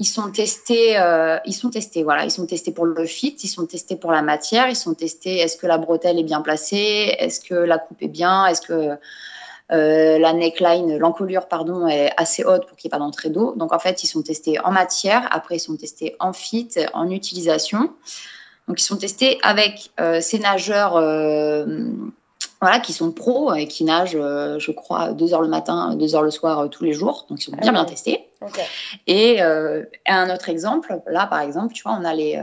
Ils 0.00 0.06
sont 0.06 0.30
testés, 0.30 0.96
euh, 0.96 1.38
ils 1.44 1.52
sont 1.52 1.70
testés, 1.70 2.04
voilà, 2.04 2.24
ils 2.24 2.30
sont 2.30 2.46
testés 2.46 2.70
pour 2.70 2.86
le 2.86 3.04
fit, 3.04 3.36
ils 3.42 3.48
sont 3.48 3.66
testés 3.66 3.96
pour 3.96 4.12
la 4.12 4.22
matière, 4.22 4.68
ils 4.68 4.76
sont 4.76 4.94
testés. 4.94 5.38
Est-ce 5.38 5.56
que 5.56 5.66
la 5.66 5.76
bretelle 5.76 6.20
est 6.20 6.24
bien 6.24 6.40
placée 6.40 7.16
Est-ce 7.18 7.40
que 7.40 7.54
la 7.54 7.78
coupe 7.78 8.00
est 8.00 8.08
bien 8.08 8.46
Est-ce 8.46 8.60
que 8.60 8.96
euh, 9.72 10.18
la 10.18 10.32
neckline, 10.32 10.96
l'encolure, 10.96 11.46
pardon, 11.48 11.86
est 11.86 12.10
assez 12.16 12.44
haute 12.44 12.66
pour 12.66 12.76
qu'il 12.76 12.88
n'y 12.88 12.90
ait 12.90 12.98
pas 12.98 13.04
d'entrée 13.04 13.30
d'eau. 13.30 13.54
Donc 13.56 13.72
en 13.72 13.78
fait, 13.78 14.02
ils 14.02 14.06
sont 14.06 14.22
testés 14.22 14.58
en 14.60 14.72
matière. 14.72 15.28
Après, 15.30 15.56
ils 15.56 15.60
sont 15.60 15.76
testés 15.76 16.16
en 16.20 16.32
fit, 16.32 16.70
en 16.94 17.10
utilisation. 17.10 17.92
Donc 18.66 18.80
ils 18.80 18.84
sont 18.84 18.96
testés 18.96 19.38
avec 19.42 19.90
euh, 20.00 20.20
ces 20.20 20.38
nageurs 20.38 20.96
voilà, 22.60 22.80
qui 22.80 22.92
sont 22.92 23.12
pros 23.12 23.54
et 23.54 23.68
qui 23.68 23.84
nagent, 23.84 24.16
euh, 24.16 24.58
je 24.58 24.72
crois, 24.72 25.12
deux 25.12 25.32
heures 25.32 25.42
le 25.42 25.48
matin, 25.48 25.94
deux 25.94 26.14
heures 26.16 26.22
le 26.22 26.30
soir, 26.30 26.58
euh, 26.58 26.68
tous 26.68 26.84
les 26.84 26.92
jours. 26.92 27.26
Donc, 27.28 27.40
ils 27.40 27.44
sont 27.44 27.52
bien, 27.52 27.68
ah 27.68 27.72
bien 27.72 27.84
testés. 27.84 28.28
Et 29.06 29.42
euh, 29.42 29.84
un 30.06 30.32
autre 30.34 30.48
exemple, 30.48 31.00
là, 31.06 31.26
par 31.26 31.40
exemple, 31.40 31.72
tu 31.72 31.82
vois, 31.84 31.96
on 32.00 32.04
a 32.04 32.14
les, 32.14 32.40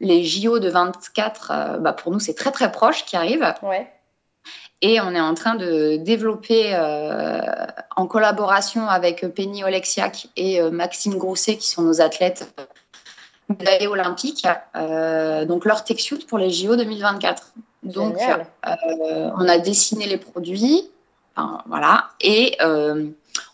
les 0.00 0.24
JO 0.24 0.58
de 0.58 0.68
24, 0.68 1.78
bah, 1.80 1.92
pour 1.92 2.12
nous, 2.12 2.20
c'est 2.20 2.34
très, 2.34 2.50
très 2.50 2.72
proche 2.72 3.04
qui 3.04 3.16
arrivent. 3.16 3.54
Ouais. 3.62 3.90
Et 4.80 5.00
on 5.00 5.10
est 5.12 5.20
en 5.20 5.34
train 5.34 5.56
de 5.56 5.96
développer, 5.96 6.76
en 7.96 8.06
collaboration 8.06 8.86
avec 8.88 9.26
Penny 9.34 9.64
Oleksiak 9.64 10.28
et 10.36 10.62
Maxime 10.70 11.16
Grousset, 11.16 11.56
qui 11.56 11.66
sont 11.66 11.82
nos 11.82 12.00
athlètes 12.00 12.48
médaillés 13.48 13.88
olympiques, 13.88 14.46
donc 14.74 15.64
leur 15.64 15.82
tech 15.82 15.98
suit 15.98 16.24
pour 16.28 16.38
les 16.38 16.50
JO 16.50 16.76
2024. 16.76 17.54
Donc, 17.82 18.16
euh, 18.20 19.30
on 19.36 19.48
a 19.48 19.58
dessiné 19.58 20.06
les 20.06 20.18
produits, 20.18 20.90
voilà, 21.66 22.08
et 22.20 22.56
euh, 22.60 23.06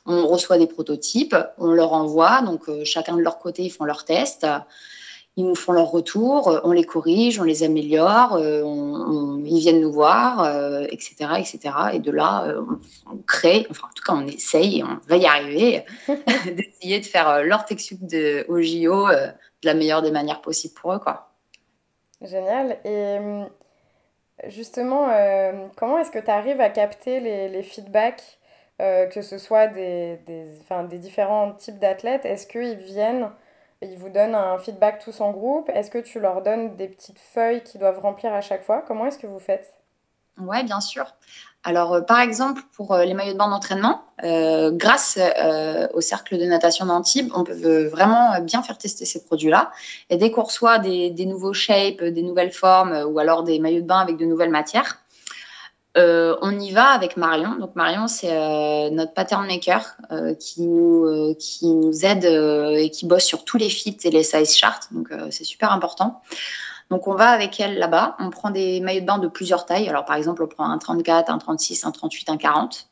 on 0.07 0.27
reçoit 0.27 0.59
des 0.59 0.67
prototypes, 0.67 1.37
on 1.59 1.67
leur 1.67 1.93
envoie, 1.93 2.41
donc 2.41 2.69
euh, 2.69 2.85
chacun 2.85 3.17
de 3.17 3.21
leur 3.21 3.39
côté, 3.39 3.63
ils 3.63 3.71
font 3.71 3.85
leurs 3.85 4.05
tests, 4.05 4.47
ils 5.37 5.45
nous 5.45 5.55
font 5.55 5.73
leur 5.73 5.91
retour, 5.91 6.61
on 6.65 6.73
les 6.73 6.85
corrige, 6.85 7.41
on 7.41 7.45
les 7.45 7.63
améliore, 7.65 8.39
ils 8.39 9.59
viennent 9.59 9.81
nous 9.81 9.93
voir, 9.93 10.47
etc., 10.85 11.15
etc. 11.39 11.59
Et 11.95 11.99
de 11.99 12.13
là, 12.13 12.55
on, 13.11 13.17
crée, 13.27 13.67
enfin 13.69 13.89
en 13.91 13.95
tout 13.95 14.05
cas 14.05 14.13
on 14.13 14.27
essaye, 14.29 14.85
on 14.85 14.99
va 15.09 15.17
y 15.17 15.27
arriver, 15.27 15.85
d'essayer 16.47 17.01
de 17.01 17.07
faire 17.07 17.43
leur 17.43 17.65
texte 17.65 17.95
de, 18.05 18.47
au 18.49 18.63
JO 18.63 19.09
de 19.09 19.67
la 19.67 19.75
meilleure 19.75 20.03
des 20.03 20.13
manières 20.13 20.41
possibles 20.41 20.75
pour 20.75 20.93
eux. 20.93 21.01
Quoi. 21.01 21.29
Génial. 22.23 22.79
Et 22.85 23.19
Justement, 24.49 25.09
euh, 25.11 25.69
comment 25.77 25.99
est-ce 25.99 26.11
que 26.11 26.19
tu 26.19 26.31
arrives 26.31 26.61
à 26.61 26.69
capter 26.69 27.21
les, 27.21 27.63
feedbacks, 27.63 28.39
euh, 28.83 29.07
que 29.07 29.23
ce 29.23 29.39
soit 29.39 29.69
des, 29.69 30.19
des, 30.27 30.47
des 30.89 30.99
différents 30.99 31.53
types 31.53 31.79
d'athlètes? 31.79 32.25
Est-ce 32.25 32.47
qu'ils 32.47 32.77
viennent, 32.77 33.31
ils 33.83 33.99
vous 33.99 34.09
donnent 34.09 34.35
un 34.35 34.59
feedback 34.59 35.01
tous 35.03 35.21
en 35.21 35.31
groupe 35.31 35.71
Est-ce 35.75 35.91
que 35.91 35.99
tu 35.99 36.21
leur 36.21 36.43
donnes 36.43 36.77
des 36.77 36.89
petites 36.89 37.19
feuilles 37.19 37.63
qu'ils 37.63 37.81
doivent 37.81 38.01
remplir 38.01 38.33
à 38.33 38.41
chaque 38.41 38.63
fois? 38.63 38.83
Comment 38.87 39.07
est-ce 39.07 39.19
que 39.19 39.27
vous 39.27 39.39
faites? 39.39 39.75
Oui, 40.39 40.65
bien 40.65 40.81
sûr. 40.81 41.07
Alors, 41.63 41.95
euh, 41.95 42.01
par 42.03 42.21
exemple, 42.21 42.61
pour 42.73 42.93
euh, 42.93 43.05
les 43.05 43.15
maillots 43.15 43.33
de 43.33 43.39
bain 43.39 43.49
d'entraînement, 43.49 44.03
euh, 44.23 44.71
grâce 44.73 45.19
au 45.95 46.01
cercle 46.01 46.39
de 46.39 46.45
natation 46.45 46.87
d'Antibes, 46.87 47.31
on 47.35 47.45
peut 47.45 47.87
vraiment 47.87 48.41
bien 48.41 48.63
faire 48.63 48.79
tester 48.79 49.05
ces 49.05 49.25
produits-là. 49.25 49.71
Et 50.11 50.17
dès 50.17 50.31
qu'on 50.31 50.43
reçoit 50.43 50.79
des, 50.79 51.27
nouveaux 51.27 51.53
shapes, 51.53 52.03
des 52.03 52.23
nouvelles 52.23 52.53
formes 52.53 53.05
ou 53.09 53.19
alors 53.19 53.45
des 53.45 53.59
maillots 53.59 53.83
de 53.83 53.87
bain 53.87 54.01
avec 54.01 54.17
de 54.17 54.25
nouvelles 54.25 54.51
matières, 54.51 55.01
on 55.97 56.59
y 56.59 56.71
va 56.73 56.87
avec 56.87 57.17
Marion. 57.17 57.57
Donc 57.57 57.77
Marion, 57.77 58.09
c'est 58.09 58.91
notre 58.91 59.15
pattern 59.15 59.47
maker 59.47 59.97
qui, 60.41 60.63
nous, 60.63 61.35
qui 61.39 61.67
nous 61.67 62.05
aide 62.05 62.25
et 62.25 62.91
qui 62.91 63.07
bosse 63.07 63.25
sur 63.25 63.45
tous 63.45 63.59
les 63.59 63.69
fits 63.69 63.97
et 64.05 64.11
les 64.11 64.25
size 64.25 64.55
charts. 64.55 64.89
Donc 64.91 65.09
c'est 65.31 65.45
super 65.45 65.73
important. 65.73 66.21
Donc 66.91 67.09
on 67.09 67.15
va 67.15 67.29
avec 67.29 67.59
elle 67.61 67.79
là-bas, 67.79 68.17
on 68.19 68.31
prend 68.31 68.51
des 68.51 68.81
maillots 68.81 69.01
de 69.01 69.07
bain 69.07 69.19
de 69.19 69.29
plusieurs 69.29 69.67
tailles. 69.67 69.89
Alors 69.89 70.05
par 70.05 70.17
exemple, 70.17 70.43
on 70.43 70.47
prend 70.47 70.69
un 70.69 70.79
34, 70.79 71.31
un 71.31 71.39
36, 71.39 71.85
un 71.87 71.91
38, 71.91 72.31
un 72.31 72.37
40. 72.37 72.89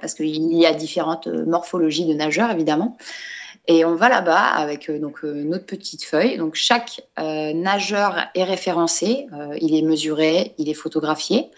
Parce 0.00 0.14
qu'il 0.14 0.54
y 0.54 0.66
a 0.66 0.72
différentes 0.72 1.26
euh, 1.26 1.44
morphologies 1.44 2.06
de 2.06 2.14
nageurs, 2.14 2.50
évidemment. 2.50 2.96
Et 3.66 3.84
on 3.84 3.94
va 3.94 4.08
là-bas 4.08 4.46
avec 4.46 4.88
euh, 4.88 4.98
donc 4.98 5.24
euh, 5.24 5.44
notre 5.44 5.66
petite 5.66 6.04
feuille. 6.04 6.38
Donc 6.38 6.54
chaque 6.54 7.02
nageur 7.18 8.28
est 8.34 8.44
référencé, 8.44 9.26
il 9.60 9.74
est 9.74 9.82
mesuré, 9.82 10.54
il 10.58 10.68
est 10.68 10.74
photographié, 10.74 11.50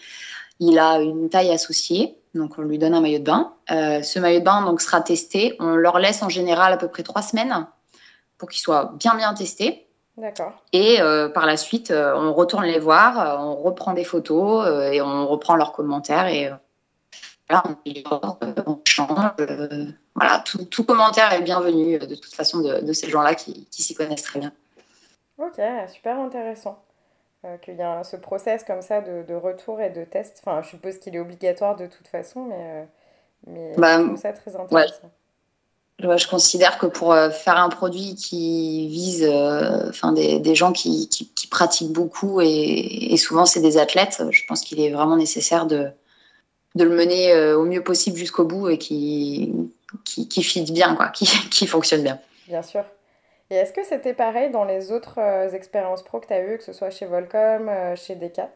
il 0.61 0.79
a 0.79 1.00
une 1.00 1.29
taille 1.29 1.50
associée. 1.50 2.17
Donc 2.35 2.52
on 2.59 2.62
lui 2.62 2.79
donne 2.79 2.95
un 2.95 3.00
maillot 3.00 3.19
de 3.19 3.25
bain. 3.25 3.52
ce 3.69 4.19
maillot 4.21 4.38
de 4.38 4.45
bain 4.45 4.62
donc 4.64 4.81
sera 4.81 5.00
testé. 5.00 5.57
On 5.59 5.75
leur 5.75 5.99
laisse 5.99 6.23
en 6.23 6.29
général 6.29 6.73
à 6.73 6.76
peu 6.76 6.87
près 6.87 7.02
trois 7.02 7.23
semaines 7.23 7.67
pour 8.38 8.49
qu'il 8.49 8.61
soit 8.61 8.93
bien 8.97 9.17
bien 9.17 9.35
testé. 9.35 9.87
D'accord. 10.21 10.52
Et 10.73 11.00
euh, 11.00 11.29
par 11.29 11.47
la 11.47 11.57
suite, 11.57 11.90
euh, 11.90 12.14
on 12.14 12.35
retourne 12.35 12.64
les 12.64 12.79
voir, 12.79 13.19
euh, 13.19 13.38
on 13.38 13.57
reprend 13.57 13.95
des 13.95 14.05
photos 14.05 14.67
et 14.93 15.00
on 15.00 15.26
reprend 15.26 15.57
leurs 15.57 15.73
commentaires 15.73 16.26
et 16.26 16.50
voilà, 17.49 17.64
on, 18.67 18.81
change. 18.85 19.09
voilà, 20.14 20.45
tout, 20.71 20.85
commentaire 20.85 21.33
est 21.33 21.40
bienvenu 21.40 21.99
de 21.99 22.14
toute 22.14 22.35
façon 22.35 22.61
de, 22.61 22.93
ces 22.93 23.09
gens-là 23.09 23.35
qui, 23.35 23.67
s'y 23.71 23.95
connaissent 23.95 24.23
très 24.23 24.40
bien. 24.40 24.52
Ok, 25.38 25.61
super 25.88 26.19
intéressant. 26.19 26.83
Qu'il 27.62 27.76
y 27.76 27.82
a 27.82 28.04
ce 28.04 28.16
process 28.16 28.64
comme 28.64 28.82
ça 28.82 29.00
de, 29.00 29.35
retour 29.35 29.80
et 29.80 29.90
de 29.90 30.04
test. 30.04 30.42
Enfin, 30.44 30.62
je 30.62 30.68
suppose 30.68 30.99
qu'il 30.99 31.16
est 31.16 31.20
obligatoire 31.20 31.76
de 31.76 31.87
toute 31.87 32.09
façon, 32.09 32.44
mais, 32.44 32.87
mais 33.47 33.73
bah, 33.76 33.99
ça 34.16 34.32
très 34.32 34.56
intéressant 34.56 35.11
je 36.16 36.28
considère 36.28 36.78
que 36.78 36.87
pour 36.87 37.12
euh, 37.12 37.30
faire 37.30 37.59
un 37.59 37.68
produit 37.68 38.14
qui 38.14 38.88
vise 38.88 39.25
euh, 39.25 39.88
enfin, 39.88 40.12
des, 40.12 40.38
des, 40.38 40.54
gens 40.54 40.73
qui, 40.73 41.09
qui, 41.09 41.47
pratiquent 41.49 41.92
beaucoup 41.92 42.40
et, 42.40 43.16
souvent 43.16 43.44
c'est 43.44 43.61
des 43.61 43.76
athlètes, 43.76 44.23
je 44.30 44.42
pense 44.47 44.61
qu'il 44.61 44.80
est 44.80 44.90
vraiment 44.90 45.16
nécessaire 45.16 45.66
de, 45.66 45.88
de 46.76 46.85
le 46.85 46.90
mener 46.90 47.32
euh, 47.32 47.59
au 47.59 47.64
mieux 47.64 47.82
possible 47.82 48.16
jusqu'au 48.16 48.44
bout 48.44 48.68
et 48.68 48.78
qui, 48.78 49.52
qui, 50.04 50.28
qui 50.28 50.42
fit 50.42 50.62
bien, 50.62 50.94
quoi, 50.94 51.09
qui, 51.14 51.26
qui 51.50 51.66
fonctionne 51.66 52.02
bien. 52.02 52.18
Bien 52.47 52.62
sûr. 52.62 52.85
Et 53.50 53.57
est-ce 53.57 53.73
que 53.73 53.85
c'était 53.85 54.14
pareil 54.14 54.50
dans 54.50 54.64
les 54.64 54.92
autres 54.92 55.19
expériences 55.54 56.02
pro 56.02 56.21
que 56.21 56.26
tu 56.26 56.33
as 56.33 56.42
eues, 56.42 56.59
que 56.59 56.64
ce 56.64 56.73
soit 56.73 56.90
chez 56.90 57.07
Volcom, 57.07 57.71
chez 57.97 58.14
Decat? 58.14 58.52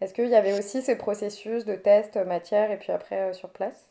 Est-ce 0.00 0.14
qu'il 0.14 0.28
y 0.28 0.34
avait 0.34 0.58
aussi 0.58 0.82
ces 0.82 0.96
processus 0.96 1.64
de 1.64 1.74
test 1.74 2.16
matière 2.26 2.70
et 2.70 2.78
puis 2.78 2.92
après 2.92 3.34
sur 3.34 3.50
place? 3.50 3.84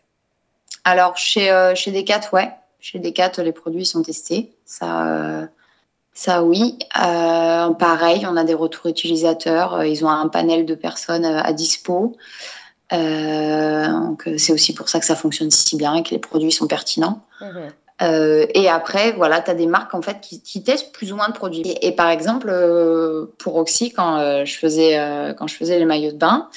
Alors, 0.84 1.16
chez, 1.18 1.74
chez 1.76 1.92
Decat, 1.92 2.22
ouais. 2.34 2.50
Chez 2.80 3.00
Decat, 3.00 3.32
les 3.38 3.52
produits 3.52 3.86
sont 3.86 4.02
testés. 4.02 4.52
Ça, 4.66 5.48
ça 6.16 6.44
oui. 6.44 6.80
Euh, 6.98 7.70
pareil, 7.72 8.26
on 8.26 8.38
a 8.38 8.44
des 8.44 8.56
retours 8.56 8.88
utilisateurs. 8.88 9.84
Ils 9.84 10.04
ont 10.04 10.10
un 10.10 10.28
panel 10.30 10.66
de 10.66 10.74
personnes 10.74 11.26
à 11.26 11.54
dispo. 11.54 12.16
Euh, 12.94 13.88
c'est 14.38 14.54
aussi 14.54 14.74
pour 14.74 14.90
ça 14.90 15.00
que 15.00 15.06
ça 15.06 15.16
fonctionne 15.16 15.52
si 15.52 15.76
bien 15.76 15.94
et 15.96 16.04
que 16.04 16.12
les 16.12 16.20
produits 16.20 16.54
sont 16.54 16.68
pertinents. 16.68 17.22
Mhm. 17.42 17.70
Euh, 18.02 18.46
et 18.54 18.68
après, 18.68 19.14
voilà, 19.14 19.42
tu 19.42 19.52
as 19.52 19.54
des 19.54 19.68
marques 19.68 19.94
en 19.94 20.02
fait 20.02 20.20
qui, 20.22 20.64
testent 20.64 20.92
plus 20.92 21.14
ou 21.14 21.16
moins 21.16 21.30
de 21.30 21.34
produits. 21.34 21.64
Et, 21.82 21.94
par 21.94 22.10
exemple, 22.10 22.54
pour 23.38 23.56
Oxy, 23.56 23.92
quand, 23.92 24.44
je 24.46 24.58
faisais, 24.58 24.98
quand 25.38 25.48
je 25.48 25.56
faisais 25.56 25.80
les 25.80 25.86
maillots 25.86 26.12
de 26.12 26.18
bain, 26.18 26.50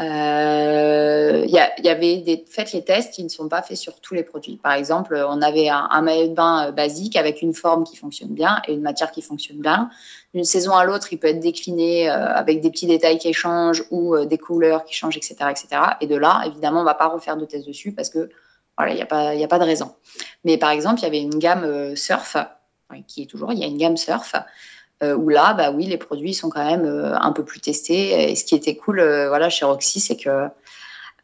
Euh, 0.00 1.44
il 1.44 1.50
y, 1.50 1.88
avait 1.88 2.18
des 2.18 2.44
les 2.72 2.84
tests 2.84 3.14
qui 3.14 3.24
ne 3.24 3.28
sont 3.28 3.48
pas 3.48 3.62
faits 3.62 3.76
sur 3.76 4.00
tous 4.00 4.14
les 4.14 4.22
produits. 4.22 4.56
Par 4.56 4.74
exemple, 4.74 5.20
on 5.28 5.42
avait 5.42 5.68
un, 5.68 6.02
maillot 6.02 6.28
de 6.28 6.34
bain 6.34 6.70
basique 6.70 7.16
avec 7.16 7.42
une 7.42 7.52
forme 7.52 7.82
qui 7.82 7.96
fonctionne 7.96 8.28
bien 8.28 8.62
et 8.68 8.74
une 8.74 8.82
matière 8.82 9.10
qui 9.10 9.22
fonctionne 9.22 9.58
bien. 9.58 9.90
D'une 10.34 10.44
saison 10.44 10.72
à 10.76 10.84
l'autre, 10.84 11.12
il 11.12 11.18
peut 11.18 11.26
être 11.26 11.40
décliné 11.40 12.08
euh, 12.08 12.32
avec 12.32 12.60
des 12.60 12.70
petits 12.70 12.86
détails 12.86 13.18
qui 13.18 13.32
changent 13.32 13.84
ou 13.90 14.14
euh, 14.14 14.24
des 14.24 14.38
couleurs 14.38 14.84
qui 14.84 14.94
changent, 14.94 15.16
etc., 15.16 15.34
etc. 15.50 15.82
Et 16.00 16.06
de 16.06 16.16
là, 16.16 16.42
évidemment, 16.46 16.82
on 16.82 16.84
va 16.84 16.94
pas 16.94 17.08
refaire 17.08 17.36
de 17.36 17.44
tests 17.44 17.66
dessus 17.66 17.90
parce 17.90 18.08
que 18.08 18.30
voilà, 18.78 18.92
il 18.92 18.96
n'y 18.96 19.02
a 19.02 19.06
pas, 19.06 19.34
il 19.34 19.44
a 19.44 19.48
pas 19.48 19.58
de 19.58 19.64
raison. 19.64 19.94
Mais 20.44 20.56
par 20.56 20.70
exemple, 20.70 21.00
il 21.00 21.02
y 21.02 21.06
avait 21.06 21.20
une 21.20 21.38
gamme 21.38 21.94
surf 21.94 22.36
qui 23.06 23.22
est 23.22 23.26
toujours, 23.26 23.52
il 23.52 23.58
y 23.58 23.64
a 23.64 23.66
une 23.66 23.76
gamme 23.76 23.98
surf 23.98 24.34
euh, 25.02 25.14
où 25.14 25.28
là, 25.28 25.54
bah 25.54 25.70
oui, 25.70 25.86
les 25.86 25.96
produits 25.96 26.34
sont 26.34 26.50
quand 26.50 26.64
même 26.64 26.84
euh, 26.84 27.16
un 27.20 27.32
peu 27.32 27.44
plus 27.44 27.60
testés. 27.60 28.30
Et 28.30 28.34
ce 28.34 28.44
qui 28.44 28.56
était 28.56 28.74
cool, 28.74 28.98
euh, 28.98 29.28
voilà, 29.28 29.48
chez 29.48 29.64
Roxy, 29.64 30.00
c'est 30.00 30.16
que 30.16 30.48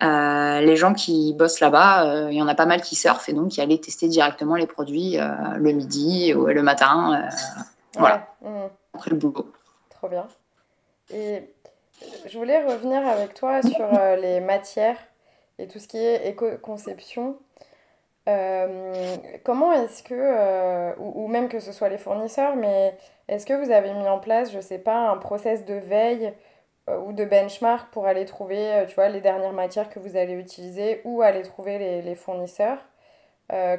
les 0.01 0.77
gens 0.77 0.93
qui 0.93 1.33
bossent 1.33 1.61
là-bas, 1.61 2.29
il 2.31 2.37
y 2.37 2.43
en 2.43 2.49
a 2.49 2.55
pas 2.55 2.67
mal 2.67 2.83
qui 2.83 2.95
surfent 2.95 3.29
et 3.31 3.33
donc 3.33 3.53
qui 3.53 3.63
allaient 3.63 3.79
tester 3.79 4.07
directement 4.07 4.55
les 4.55 4.67
produits 4.67 5.17
le 5.17 5.73
midi 5.73 6.35
ou 6.35 6.45
le 6.45 6.63
matin. 6.63 7.27
voilà. 7.97 8.29
Mmh. 8.43 8.49
Après 8.93 9.11
le 9.11 9.17
boulot. 9.17 9.51
Trop 9.89 10.09
bien. 10.09 10.27
Et 11.11 11.49
je 12.27 12.37
voulais 12.37 12.63
revenir 12.63 13.07
avec 13.07 13.33
toi 13.33 13.63
sur 13.63 13.89
les 14.21 14.41
matières 14.41 14.99
et 15.59 15.69
tout 15.69 15.79
ce 15.79 15.89
qui 15.89 15.99
est 15.99 16.29
éco-conception. 16.29 17.39
Euh, 18.29 19.17
comment 19.45 19.73
est-ce 19.73 20.03
que, 20.03 20.15
euh, 20.15 20.95
ou, 20.99 21.29
même 21.29 21.49
que 21.49 21.61
ce 21.61 21.73
soit 21.73 21.91
les 21.91 21.99
fournisseurs, 21.99 22.57
mais 22.57 22.97
est-ce 23.29 23.45
que 23.45 23.53
vous 23.53 23.71
avez 23.71 23.93
mis 23.93 24.09
en 24.09 24.19
place, 24.19 24.51
je 24.51 24.61
sais 24.61 24.79
pas, 24.79 25.11
un 25.11 25.19
process 25.19 25.67
de 25.67 25.75
veille 25.75 26.33
euh, 26.89 26.99
ou 27.01 27.13
de 27.13 27.25
benchmark 27.25 27.91
pour 27.93 28.07
aller 28.07 28.25
trouver, 28.25 28.85
tu 28.89 28.95
vois, 28.95 29.11
les 29.11 29.21
dernières 29.21 29.53
matières 29.53 29.91
que 29.91 29.99
vous 29.99 30.17
allez 30.17 30.35
utiliser 30.35 31.03
ou 31.05 31.23
aller 31.23 31.43
trouver 31.43 31.79
les, 31.79 32.03
les 32.03 32.15
fournisseurs 32.15 32.79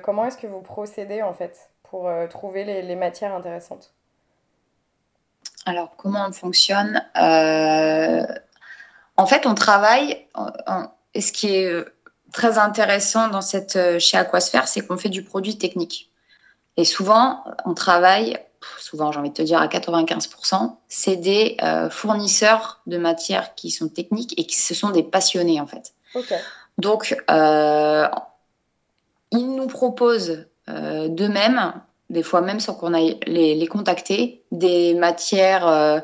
Comment 0.03 0.25
est-ce 0.25 0.37
que 0.37 0.47
vous 0.47 0.61
procédez 0.61 1.21
en 1.21 1.33
fait 1.33 1.69
pour 1.83 2.09
trouver 2.29 2.63
les, 2.63 2.81
les, 2.81 2.95
matières 2.95 3.35
intéressantes? 3.35 3.93
Alors, 5.65 5.97
comment 5.97 6.27
on 6.29 6.31
fonctionne? 6.31 7.03
En 9.17 9.25
fait, 9.25 9.45
on 9.45 9.55
travaille, 9.55 10.27
et 11.15 11.21
ce 11.21 11.31
qui 11.31 11.47
est 11.47 11.85
très 12.31 12.57
intéressant 12.57 13.29
dans 13.29 13.41
cette, 13.41 13.77
euh, 13.77 13.97
chez 13.97 14.17
Aquasphère, 14.17 14.67
c'est 14.67 14.85
qu'on 14.85 14.97
fait 14.97 15.09
du 15.09 15.23
produit 15.23 15.57
technique. 15.57 16.11
Et 16.77 16.83
souvent, 16.83 17.43
on 17.63 17.73
travaille, 17.73 18.37
souvent 18.79 19.11
j'ai 19.11 19.19
envie 19.19 19.29
de 19.29 19.35
te 19.35 19.41
dire 19.41 19.59
à 19.59 19.67
95%, 19.67 20.75
c'est 20.89 21.15
des 21.15 21.55
euh, 21.63 21.89
fournisseurs 21.89 22.81
de 22.85 22.97
matières 22.97 23.55
qui 23.55 23.71
sont 23.71 23.87
techniques 23.87 24.37
et 24.37 24.45
qui 24.45 24.57
ce 24.57 24.75
sont 24.75 24.89
des 24.89 25.03
passionnés 25.03 25.61
en 25.61 25.67
fait. 25.67 25.93
Donc, 26.77 27.17
euh, 27.29 28.07
ils 29.31 29.55
nous 29.55 29.67
proposent 29.67 30.45
euh, 30.69 31.07
d'eux-mêmes, 31.07 31.73
des 32.09 32.23
fois 32.23 32.41
même 32.41 32.59
sans 32.59 32.73
qu'on 32.73 32.93
aille 32.93 33.19
les, 33.25 33.55
les 33.55 33.67
contacter, 33.67 34.43
des 34.51 34.93
matières 34.93 35.67
euh, 35.67 35.99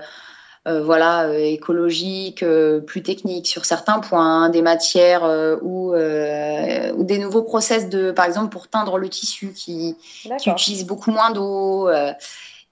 voilà, 0.65 1.23
euh, 1.23 1.39
écologiques, 1.39 2.43
euh, 2.43 2.81
plus 2.81 3.01
techniques 3.01 3.47
sur 3.47 3.65
certains 3.65 3.99
points, 3.99 4.49
des 4.49 4.61
matières 4.61 5.23
ou, 5.61 5.93
ou 5.95 7.03
des 7.03 7.17
nouveaux 7.17 7.41
process 7.41 7.89
de, 7.89 8.11
par 8.11 8.25
exemple, 8.25 8.49
pour 8.49 8.67
teindre 8.67 8.97
le 8.97 9.09
tissu 9.09 9.53
qui, 9.53 9.95
qui 10.39 10.49
utilisent 10.49 10.85
beaucoup 10.85 11.11
moins 11.11 11.31
d'eau. 11.31 11.89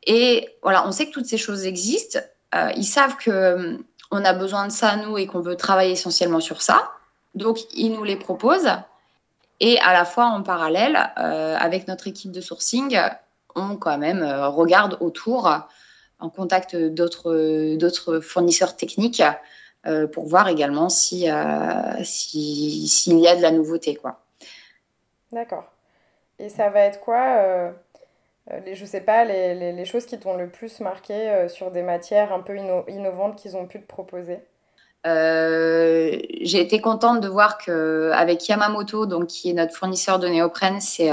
et 0.05 0.49
voilà, 0.61 0.87
on 0.87 0.91
sait 0.91 1.07
que 1.07 1.11
toutes 1.11 1.25
ces 1.25 1.37
choses 1.37 1.65
existent. 1.65 2.19
ils 2.75 2.85
savent 2.85 3.17
que 3.17 3.79
on 4.11 4.25
a 4.25 4.33
besoin 4.33 4.67
de 4.67 4.71
ça 4.71 4.95
nous 4.95 5.17
et 5.17 5.27
qu'on 5.27 5.41
veut 5.41 5.55
travailler 5.55 5.91
essentiellement 5.91 6.39
sur 6.39 6.61
ça. 6.61 6.91
Donc 7.35 7.59
ils 7.73 7.91
nous 7.91 8.03
les 8.03 8.15
proposent. 8.15 8.71
Et 9.59 9.79
à 9.79 9.93
la 9.93 10.05
fois 10.05 10.25
en 10.25 10.41
parallèle, 10.43 10.95
avec 11.15 11.87
notre 11.87 12.07
équipe 12.07 12.31
de 12.31 12.41
sourcing, 12.41 12.99
on 13.55 13.75
quand 13.77 13.97
même 13.97 14.23
regarde 14.23 14.97
autour 14.99 15.49
en 16.19 16.29
contact 16.29 16.75
d'autres 16.75 18.19
fournisseurs 18.19 18.75
techniques 18.75 19.23
euh, 19.87 20.07
pour 20.07 20.25
voir 20.25 20.49
également 20.49 20.89
si 20.89 21.29
euh, 21.29 22.03
s'il 22.03 23.19
y 23.19 23.27
a 23.27 23.35
de 23.35 23.41
la 23.41 23.51
nouveauté 23.51 23.95
quoi. 23.95 24.19
D'accord. 25.31 25.71
Et 26.37 26.49
ça 26.49 26.69
va 26.69 26.81
être 26.81 26.99
quoi 26.99 27.37
euh, 27.37 27.71
les, 28.65 28.75
je 28.75 28.85
sais 28.85 29.01
pas 29.01 29.23
les, 29.23 29.55
les, 29.55 29.71
les 29.71 29.85
choses 29.85 30.05
qui 30.05 30.19
t'ont 30.19 30.35
le 30.35 30.49
plus 30.49 30.81
marqué 30.81 31.47
sur 31.47 31.71
des 31.71 31.81
matières 31.81 32.33
un 32.33 32.41
peu 32.41 32.57
innovantes 32.87 33.37
qu'ils 33.37 33.55
ont 33.55 33.67
pu 33.67 33.79
te 33.79 33.87
proposer? 33.87 34.39
J'ai 35.05 36.59
été 36.59 36.81
contente 36.81 37.21
de 37.21 37.29
voir 37.29 37.57
que 37.57 38.11
avec 38.13 38.47
Yamamoto, 38.49 39.05
donc 39.05 39.27
qui 39.27 39.49
est 39.51 39.53
notre 39.53 39.73
fournisseur 39.73 40.19
de 40.19 40.27
néoprène, 40.27 40.81
c'est 40.81 41.09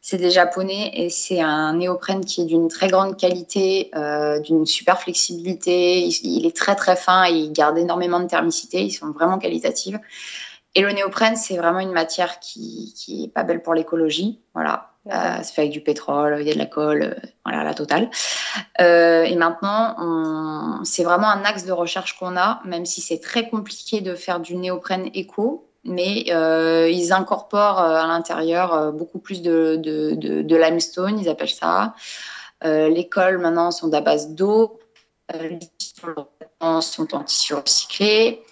c'est 0.00 0.16
des 0.16 0.30
japonais 0.30 0.90
et 0.94 1.10
c'est 1.10 1.40
un 1.40 1.74
néoprène 1.74 2.24
qui 2.24 2.42
est 2.42 2.44
d'une 2.46 2.68
très 2.68 2.88
grande 2.88 3.16
qualité, 3.16 3.90
euh, 3.94 4.40
d'une 4.40 4.66
super 4.66 5.00
flexibilité. 5.00 6.06
Il, 6.06 6.46
est 6.46 6.56
très 6.56 6.74
très 6.74 6.96
fin 6.96 7.26
et 7.26 7.32
il 7.32 7.52
garde 7.52 7.76
énormément 7.78 8.20
de 8.20 8.26
thermicité. 8.26 8.82
Ils 8.82 8.92
sont 8.92 9.10
vraiment 9.10 9.38
qualitatifs. 9.38 9.96
Et 10.74 10.82
le 10.82 10.92
néoprène, 10.92 11.36
c'est 11.36 11.56
vraiment 11.56 11.80
une 11.80 11.92
matière 11.92 12.40
qui, 12.40 12.94
qui 12.96 13.24
est 13.24 13.28
pas 13.28 13.42
belle 13.42 13.62
pour 13.62 13.74
l'écologie. 13.74 14.40
Voilà. 14.54 14.90
Euh, 15.06 15.38
c'est 15.42 15.54
fait 15.54 15.62
avec 15.62 15.72
du 15.72 15.80
pétrole, 15.80 16.36
il 16.40 16.46
y 16.46 16.50
a 16.50 16.54
de 16.54 16.58
la 16.58 16.66
colle, 16.66 17.02
euh, 17.02 17.28
voilà, 17.44 17.64
la 17.64 17.72
totale. 17.72 18.10
Euh, 18.80 19.22
et 19.22 19.34
maintenant, 19.34 20.84
c'est 20.84 21.04
vraiment 21.04 21.28
un 21.28 21.42
axe 21.44 21.64
de 21.64 21.72
recherche 21.72 22.18
qu'on 22.18 22.36
a, 22.36 22.60
même 22.64 22.84
si 22.84 23.00
c'est 23.00 23.18
très 23.18 23.48
compliqué 23.48 24.02
de 24.02 24.14
faire 24.14 24.40
du 24.40 24.56
néoprène 24.56 25.08
éco 25.14 25.69
mais 25.84 26.26
euh, 26.30 26.88
ils 26.90 27.12
incorporent 27.12 27.80
euh, 27.80 27.96
à 27.96 28.06
l'intérieur 28.06 28.74
euh, 28.74 28.90
beaucoup 28.90 29.18
plus 29.18 29.42
de, 29.42 29.76
de, 29.76 30.14
de, 30.14 30.56
limestone, 30.56 31.18
ils 31.18 31.28
appellent 31.28 31.48
ça. 31.48 31.94
les 32.62 33.08
cols 33.08 33.38
maintenant 33.38 33.70
sont 33.70 33.92
à 33.94 34.00
base 34.00 34.30
d'eau, 34.30 34.78
les 35.32 35.58
sont 36.82 37.14
en 37.14 37.24
tissu 37.24 37.54
recyclé. 37.54 38.42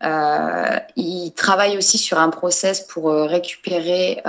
Ils 0.00 1.32
travaillent 1.34 1.76
aussi 1.76 1.98
sur 1.98 2.18
un 2.18 2.28
process 2.28 2.82
pour 2.82 3.10
récupérer 3.10 4.22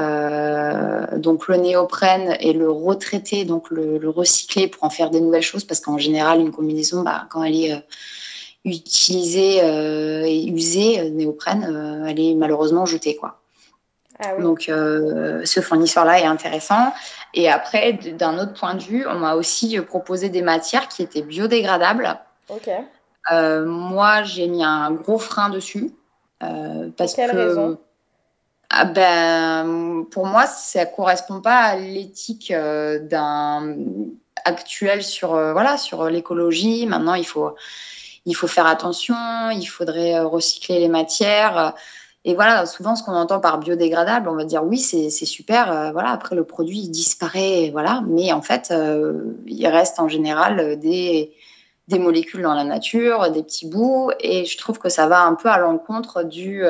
donc 1.17 1.47
le 1.47 1.57
néoprène 1.57 2.37
et 2.39 2.53
le 2.53 2.71
retraiter, 2.71 3.45
donc 3.45 3.69
le, 3.69 3.99
le, 3.99 4.09
recycler 4.09 4.67
pour 4.67 4.83
en 4.83 4.89
faire 4.89 5.11
des 5.11 5.21
nouvelles 5.21 5.43
choses, 5.43 5.63
parce 5.63 5.79
qu'en 5.79 5.99
général, 5.99 6.39
une 6.39 6.51
combinaison, 6.51 7.03
bah, 7.03 7.27
quand 7.29 7.43
elle 7.43 7.55
est 7.55 7.83
utilisée 8.69 9.61
euh, 9.63 10.23
et 10.25 10.45
usée, 10.47 10.99
euh, 10.99 11.09
néoprène, 11.09 11.65
euh, 11.69 12.05
elle 12.07 12.19
est 12.19 12.35
malheureusement 12.35 12.85
jetée. 12.85 13.15
Quoi. 13.15 13.39
Ah 14.19 14.35
Donc, 14.35 14.63
ce 14.65 15.61
fournisseur-là 15.61 16.19
est 16.19 16.25
intéressant. 16.25 16.93
Et 17.33 17.49
après, 17.49 17.93
d'un 17.93 18.37
autre 18.37 18.53
point 18.53 18.73
de 18.73 18.83
vue, 18.83 19.07
on 19.07 19.15
m'a 19.15 19.35
aussi 19.35 19.79
proposé 19.79 20.27
des 20.27 20.41
matières 20.41 20.89
qui 20.89 21.03
étaient 21.03 21.21
biodégradables. 21.21 22.19
Ok. 22.49 22.69
moi, 23.31 24.23
j'ai 24.23 24.47
mis 24.47 24.61
un 24.61 24.91
gros 24.91 25.19
frein 25.19 25.49
dessus. 25.49 25.93
parce 26.39 27.13
quelle 27.13 27.31
raison? 27.31 27.77
Ah 28.69 28.83
ben, 28.83 30.05
Pour 30.11 30.25
moi, 30.25 30.45
ça 30.47 30.83
ne 30.83 30.93
correspond 30.93 31.39
pas 31.39 31.59
à 31.59 31.75
l'éthique 31.77 32.51
d'un 32.51 33.73
actuel 34.43 35.01
sur 35.01 35.29
voilà 35.29 35.77
sur 35.77 36.09
l'écologie. 36.09 36.85
Maintenant, 36.87 37.13
il 37.13 37.25
faut 37.25 37.55
il 38.25 38.35
faut 38.35 38.47
faire 38.47 38.65
attention, 38.65 39.15
il 39.51 39.65
faudrait 39.65 40.15
euh, 40.15 40.27
recycler 40.27 40.79
les 40.79 40.87
matières. 40.87 41.73
Et 42.25 42.35
voilà, 42.35 42.65
souvent, 42.65 42.95
ce 42.95 43.03
qu'on 43.03 43.13
entend 43.13 43.39
par 43.39 43.59
biodégradable, 43.59 44.27
on 44.29 44.35
va 44.35 44.43
dire 44.43 44.63
oui, 44.63 44.77
c'est 44.77 45.09
super. 45.09 45.71
Euh, 45.71 45.91
voilà, 45.91 46.11
après 46.11 46.35
le 46.35 46.43
produit 46.43 46.79
il 46.79 46.89
disparaît, 46.89 47.69
voilà. 47.71 48.03
Mais 48.07 48.33
en 48.33 48.41
fait, 48.41 48.69
euh, 48.71 49.35
il 49.47 49.65
reste 49.67 49.99
en 49.99 50.07
général 50.07 50.79
des, 50.79 51.33
des 51.87 51.99
molécules 51.99 52.41
dans 52.41 52.53
la 52.53 52.65
nature, 52.65 53.31
des 53.31 53.43
petits 53.43 53.67
bouts. 53.67 54.11
Et 54.19 54.45
je 54.45 54.57
trouve 54.57 54.79
que 54.79 54.89
ça 54.89 55.07
va 55.07 55.21
un 55.23 55.35
peu 55.35 55.49
à 55.49 55.59
l'encontre 55.59 56.23
du 56.23 56.63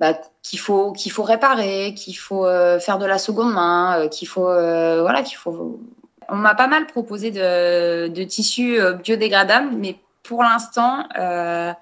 bah, 0.00 0.12
qu'il 0.42 0.60
faut 0.60 0.92
qu'il 0.92 1.10
faut 1.10 1.24
réparer, 1.24 1.94
qu'il 1.94 2.16
faut 2.16 2.44
faire 2.78 2.98
de 2.98 3.06
la 3.06 3.18
seconde 3.18 3.52
main, 3.52 4.06
qu'il 4.08 4.28
faut 4.28 4.44
voilà, 4.44 5.22
qu'il 5.22 5.36
faut. 5.38 5.80
On 6.28 6.36
m'a 6.36 6.54
pas 6.54 6.66
mal 6.66 6.86
proposé 6.86 7.30
de, 7.30 8.08
de 8.08 8.22
tissus 8.24 8.78
biodégradables, 9.02 9.70
mais 9.74 9.96
pour 10.28 10.42
l'instant, 10.42 11.04
euh, 11.18 11.72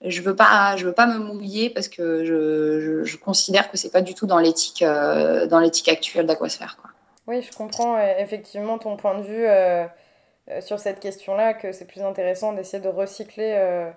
je 0.00 0.22
veux 0.22 0.36
pas, 0.36 0.76
je 0.76 0.86
veux 0.86 0.92
pas 0.92 1.06
me 1.06 1.18
mouiller 1.18 1.68
parce 1.70 1.88
que 1.88 2.24
je, 2.24 3.16
considère 3.16 3.70
que 3.70 3.76
c'est 3.76 3.90
pas 3.90 4.00
du 4.00 4.14
tout 4.14 4.26
dans 4.26 4.38
l'éthique, 4.38 4.82
euh, 4.82 5.46
dans 5.46 5.58
l'éthique 5.58 5.88
actuelle 5.88 6.24
d'Aquasphère. 6.24 6.78
Oui, 7.26 7.42
je 7.42 7.52
comprends 7.52 7.96
euh, 7.96 8.14
effectivement 8.18 8.78
ton 8.78 8.96
point 8.96 9.18
de 9.18 9.22
vue 9.22 10.60
sur 10.62 10.78
cette 10.78 11.00
question-là, 11.00 11.54
que 11.54 11.72
c'est 11.72 11.84
plus 11.84 12.02
intéressant 12.02 12.52
d'essayer 12.52 12.82
de 12.82 12.88
recycler 12.88 13.90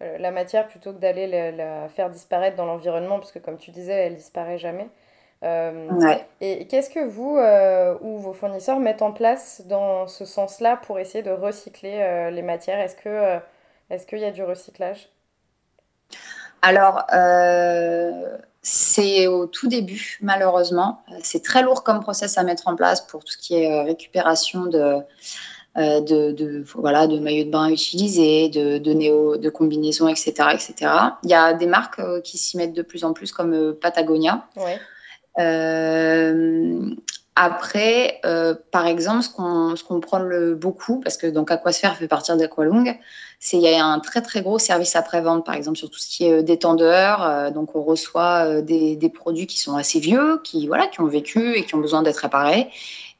la 0.00 0.30
matière 0.30 0.66
plutôt 0.66 0.92
que 0.92 0.98
d'aller 0.98 1.26
la, 1.26 1.50
la, 1.50 1.88
faire 1.88 2.08
disparaître 2.08 2.56
dans 2.56 2.66
l'environnement, 2.66 3.18
parce 3.18 3.32
que 3.32 3.38
comme 3.38 3.58
tu 3.58 3.70
disais, 3.70 3.92
elle 3.92 4.16
disparaît 4.16 4.58
jamais. 4.58 4.88
Ouais. 5.42 6.26
Et 6.40 6.66
qu'est-ce 6.66 6.90
que 6.90 7.04
vous 7.04 7.38
ou 8.02 8.18
vos 8.18 8.32
fournisseurs 8.32 8.78
mettent 8.78 9.02
en 9.02 9.12
place 9.12 9.62
dans 9.66 10.06
ce 10.06 10.24
sens-là 10.24 10.76
pour 10.76 10.98
essayer 10.98 11.22
de 11.22 11.30
recycler 11.30 12.30
les 12.30 12.42
matières? 12.42 12.80
Est-ce 12.80 12.96
que 12.96 13.38
est-ce 13.90 14.06
qu'il 14.06 14.18
y 14.18 14.24
a 14.24 14.30
du 14.30 14.42
recyclage? 14.42 15.08
Alors, 16.62 17.06
c'est 18.62 19.26
au 19.26 19.46
tout 19.46 19.68
début, 19.68 20.18
malheureusement. 20.20 21.02
C'est 21.22 21.42
très 21.42 21.62
lourd 21.62 21.84
comme 21.84 22.00
process 22.00 22.36
à 22.36 22.42
mettre 22.42 22.68
en 22.68 22.76
place 22.76 23.00
pour 23.00 23.24
tout 23.24 23.32
ce 23.32 23.38
qui 23.38 23.54
est 23.54 23.82
récupération 23.82 24.66
de, 24.66 25.02
euh, 25.78 26.00
de, 26.00 26.64
voilà, 26.74 27.06
de 27.06 27.20
maillots 27.20 27.44
de 27.44 27.50
bain 27.50 27.68
utilisés, 27.68 28.48
de, 28.48 28.78
de, 28.78 28.92
néo, 28.92 29.36
de 29.36 29.48
combinaisons, 29.50 30.08
etc., 30.08 30.32
etc. 30.52 30.74
Il 31.22 31.30
y 31.30 31.34
a 31.34 31.52
des 31.52 31.68
marques 31.68 32.00
euh, 32.00 32.20
qui 32.20 32.38
s'y 32.38 32.56
mettent 32.56 32.72
de 32.72 32.82
plus 32.82 33.04
en 33.04 33.12
plus, 33.12 33.30
comme 33.30 33.54
euh, 33.54 33.72
Patagonia. 33.72 34.48
Après, 37.36 38.20
par 38.70 38.86
exemple, 38.86 39.22
ce 39.22 39.30
qu'on 39.30 39.74
qu 39.74 40.00
prend 40.00 40.18
le 40.18 40.54
beaucoup, 40.54 41.00
parce 41.00 41.16
que 41.16 41.26
donc 41.26 41.50
Aquasphere 41.50 41.94
fait 41.96 42.08
partie 42.08 42.36
d'Aqualung, 42.36 42.98
c'est 43.38 43.56
il 43.56 43.62
y 43.62 43.74
a 43.74 43.86
un 43.86 44.00
très 44.00 44.20
très 44.20 44.42
gros 44.42 44.58
service 44.58 44.96
après-vente, 44.96 45.46
par 45.46 45.54
exemple 45.54 45.78
sur 45.78 45.88
tout 45.88 45.98
ce 45.98 46.08
qui 46.08 46.26
est 46.26 46.42
détendeur. 46.42 47.50
donc 47.52 47.74
on 47.74 47.82
reçoit 47.82 48.60
des, 48.60 48.96
des, 48.96 49.08
produits 49.08 49.46
qui 49.46 49.58
sont 49.58 49.76
assez 49.76 50.00
vieux, 50.00 50.40
qui 50.44 50.66
voilà, 50.66 50.86
qui 50.88 51.00
ont 51.00 51.06
vécu 51.06 51.54
et 51.56 51.64
qui 51.64 51.74
ont 51.74 51.80
besoin 51.80 52.02
d'être 52.02 52.18
réparés. 52.18 52.68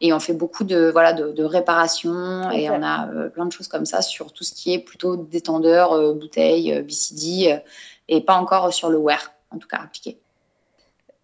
Et 0.00 0.12
on 0.14 0.20
fait 0.20 0.32
beaucoup 0.32 0.64
de, 0.64 0.90
voilà, 0.90 1.12
de, 1.12 1.30
de 1.30 1.44
réparations 1.44 2.50
et 2.50 2.70
on 2.70 2.82
a 2.82 3.08
euh, 3.08 3.28
plein 3.28 3.44
de 3.44 3.52
choses 3.52 3.68
comme 3.68 3.84
ça 3.84 4.00
sur 4.00 4.32
tout 4.32 4.44
ce 4.44 4.54
qui 4.54 4.72
est 4.72 4.78
plutôt 4.78 5.16
détendeur, 5.16 5.92
euh, 5.92 6.14
bouteille, 6.14 6.72
euh, 6.72 6.82
BCD 6.82 7.60
et 8.08 8.20
pas 8.22 8.34
encore 8.34 8.72
sur 8.72 8.88
le 8.88 8.96
wear, 8.96 9.32
en 9.50 9.58
tout 9.58 9.68
cas 9.68 9.78
appliqué. 9.78 10.18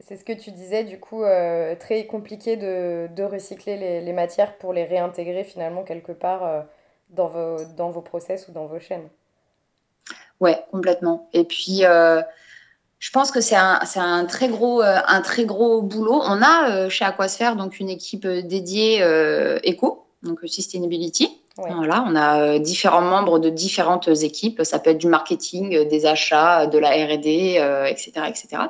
C'est 0.06 0.16
ce 0.16 0.24
que 0.24 0.32
tu 0.32 0.52
disais, 0.52 0.84
du 0.84 1.00
coup, 1.00 1.24
très 1.80 2.06
compliqué 2.06 2.56
de, 2.56 3.22
recycler 3.24 4.00
les, 4.00 4.12
matières 4.12 4.56
pour 4.56 4.72
les 4.72 4.84
réintégrer 4.84 5.42
finalement 5.42 5.82
quelque 5.82 6.12
part 6.12 6.64
dans, 7.10 7.26
vos, 7.26 7.56
dans 7.76 7.90
process 8.02 8.46
ou 8.46 8.52
dans 8.52 8.66
vos 8.66 8.78
chaînes. 8.78 9.08
Ouais, 10.38 10.62
complètement. 10.70 11.28
Et 11.32 11.42
puis, 11.42 11.82
je 12.98 13.10
pense 13.10 13.30
que 13.30 13.40
c'est 13.40 13.56
un, 13.56 14.24
très 14.26 14.48
gros, 14.48 14.82
euh, 14.82 15.80
boulot. 15.82 16.20
On 16.24 16.42
a 16.42 16.70
euh, 16.70 16.88
chez 16.88 17.04
Aquasphere 17.04 17.56
donc 17.56 17.78
une 17.78 17.88
équipe 17.90 18.24
euh, 18.24 18.42
dédiée 18.42 19.00
éco, 19.62 20.06
donc 20.22 20.40
sustainability. 20.44 21.40
Voilà, 21.56 22.04
on 22.06 22.14
a 22.14 22.58
différents 22.58 23.00
membres 23.00 23.38
de 23.38 23.48
différentes 23.48 24.08
équipes. 24.08 24.62
Ça 24.62 24.78
peut 24.78 24.90
être 24.90 24.98
du 24.98 25.06
marketing, 25.06 25.88
des 25.88 26.04
achats, 26.04 26.66
de 26.66 26.78
la 26.78 26.90
R&D, 26.90 27.86
etc., 27.88 28.12
etc. 28.28 28.62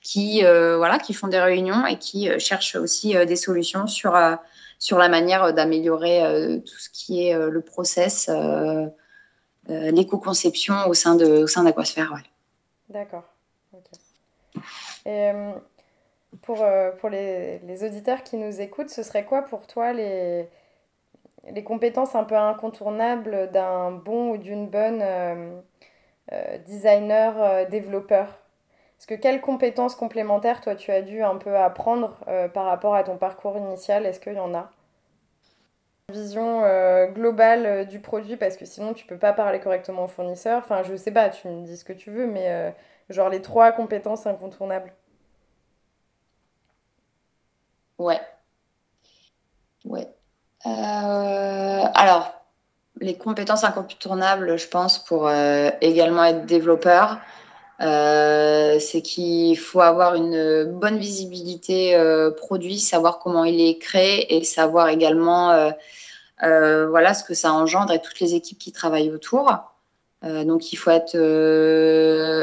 Qui 0.00 0.42
voilà, 0.42 0.98
qui 0.98 1.12
font 1.12 1.28
des 1.28 1.38
réunions 1.38 1.84
et 1.86 1.98
qui 1.98 2.30
cherchent 2.38 2.76
aussi 2.76 3.14
des 3.26 3.36
solutions 3.36 3.86
sur 3.86 4.18
sur 4.78 4.96
la 4.96 5.10
manière 5.10 5.52
d'améliorer 5.52 6.62
tout 6.64 6.78
ce 6.78 6.88
qui 6.88 7.26
est 7.26 7.36
le 7.36 7.60
process, 7.60 8.30
l'éco-conception 9.68 10.88
au 10.88 10.94
sein 10.94 11.16
de 11.16 11.42
au 11.42 11.46
sein 11.46 11.64
d'Aquasphere. 11.64 12.10
Ouais. 12.10 12.22
D'accord. 12.88 13.24
Et 15.06 15.30
euh, 15.30 15.52
pour, 16.42 16.62
euh, 16.62 16.90
pour 16.92 17.08
les, 17.08 17.58
les, 17.60 17.84
auditeurs 17.84 18.22
qui 18.22 18.36
nous 18.36 18.60
écoutent, 18.60 18.90
ce 18.90 19.02
serait 19.02 19.24
quoi 19.24 19.42
pour 19.42 19.66
toi 19.66 19.92
les, 19.92 20.48
les 21.48 21.64
compétences 21.64 22.14
un 22.14 22.24
peu 22.24 22.36
incontournables 22.36 23.50
d'un 23.50 23.90
bon 23.92 24.30
ou 24.32 24.36
d'une 24.38 24.68
bonne 24.68 25.02
euh, 25.02 25.60
designer, 26.66 27.68
développeur 27.68 28.26
Est-ce 28.98 29.06
que 29.06 29.14
quelles 29.14 29.40
compétences 29.40 29.96
complémentaires, 29.96 30.60
toi, 30.60 30.74
tu 30.76 30.90
as 30.92 31.02
dû 31.02 31.22
un 31.22 31.36
peu 31.36 31.56
apprendre 31.56 32.18
par 32.54 32.66
rapport 32.66 32.94
à 32.94 33.04
ton 33.04 33.18
parcours 33.18 33.56
initial? 33.58 34.06
Est-ce 34.06 34.20
qu'il 34.20 34.34
y 34.34 34.40
en 34.40 34.54
a? 34.54 34.70
Vision 36.12 36.62
globale 37.12 37.86
du 37.88 38.00
produit 38.00 38.36
parce 38.36 38.56
que 38.56 38.64
sinon 38.66 38.92
tu 38.94 39.06
peux 39.06 39.16
pas 39.18 39.32
parler 39.32 39.60
correctement 39.60 40.04
au 40.04 40.08
fournisseur. 40.08 40.58
Enfin, 40.58 40.82
je 40.82 40.94
sais 40.96 41.12
pas, 41.12 41.30
tu 41.30 41.48
me 41.48 41.64
dis 41.64 41.76
ce 41.76 41.84
que 41.84 41.92
tu 41.92 42.10
veux, 42.10 42.26
mais 42.26 42.74
Genre 43.10 43.28
les 43.28 43.42
trois 43.42 43.72
compétences 43.72 44.26
incontournables. 44.26 44.92
Ouais. 47.98 48.20
Ouais. 49.84 50.19
Euh, 50.66 51.84
alors, 51.94 52.34
les 53.00 53.16
compétences 53.16 53.64
incontournables, 53.64 54.58
je 54.58 54.68
pense, 54.68 54.98
pour 54.98 55.28
euh, 55.28 55.70
également 55.80 56.24
être 56.24 56.44
développeur, 56.46 57.18
euh, 57.80 58.78
c'est 58.78 59.00
qu'il 59.00 59.58
faut 59.58 59.80
avoir 59.80 60.14
une 60.14 60.64
bonne 60.64 60.98
visibilité 60.98 61.96
produit, 62.36 62.78
savoir 62.78 63.18
comment 63.20 63.44
il 63.44 63.60
est 63.60 63.78
créé 63.78 64.36
et 64.36 64.44
savoir 64.44 64.88
également 64.88 65.72
voilà 66.42 67.14
ce 67.14 67.24
que 67.24 67.34
ça 67.34 67.52
engendre 67.52 67.92
et 67.92 68.00
toutes 68.00 68.20
les 68.20 68.34
équipes 68.34 68.58
qui 68.58 68.72
travaillent 68.72 69.10
autour. 69.10 69.50
Donc 70.22 70.72
il 70.74 70.76
faut 70.76 70.90
être 70.90 71.16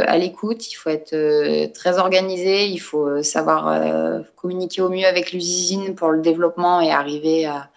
à 0.07 0.17
l'écoute, 0.17 0.71
il 0.71 0.75
faut 0.75 0.89
être 0.89 1.71
très 1.73 1.99
organisé, 1.99 2.65
il 2.65 2.79
faut 2.79 3.21
savoir 3.21 4.23
communiquer 4.35 4.81
au 4.81 4.89
mieux 4.89 5.05
avec 5.05 5.33
l'usine 5.33 5.93
pour 5.93 6.09
le 6.09 6.21
développement 6.21 6.81
et 6.81 6.91
arriver 6.91 7.45
à, 7.45 7.69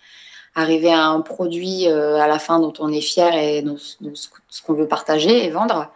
arriver 0.55 0.93
à 0.93 1.07
un 1.07 1.21
produit 1.21 1.87
à 1.87 2.27
la 2.27 2.39
fin 2.39 2.59
dont 2.59 2.73
on 2.81 2.93
est 2.93 3.01
fier 3.01 3.35
et 3.35 3.63
de 3.63 3.77
ce 3.77 4.63
qu'on 4.63 4.75
veut 4.75 4.89
partager 4.89 5.45
et 5.45 5.51
vendre. 5.51 5.91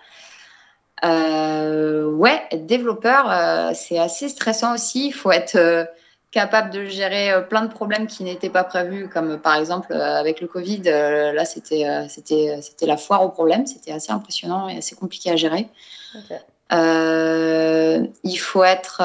ouais, 1.03 2.43
être 2.51 2.67
développeur, 2.67 3.75
c'est 3.75 3.99
assez 3.99 4.29
stressant 4.29 4.75
aussi. 4.75 5.09
Il 5.09 5.13
faut 5.13 5.33
être 5.33 5.89
capable 6.35 6.71
de 6.71 6.85
gérer 6.87 7.31
euh, 7.31 7.41
plein 7.41 7.63
de 7.63 7.73
problèmes 7.73 8.09
qui 8.09 8.25
n'étaient 8.25 8.51
pas 8.51 8.65
prévus, 8.65 9.09
comme 9.09 9.31
euh, 9.31 9.37
par 9.39 9.55
exemple 9.55 9.93
euh, 9.93 10.19
avec 10.19 10.41
le 10.41 10.49
Covid. 10.49 10.83
Là, 10.83 11.45
c'était 11.45 11.85
la 12.83 12.97
foire 12.97 13.23
aux 13.23 13.31
problèmes. 13.31 13.67
C'était 13.67 13.93
assez 13.93 14.13
impressionnant 14.13 14.69
et 14.69 14.77
assez 14.79 14.97
compliqué 14.97 15.31
à 15.31 15.37
gérer. 15.37 15.69
il 16.73 18.39
faut 18.39 18.65
être, 18.65 19.01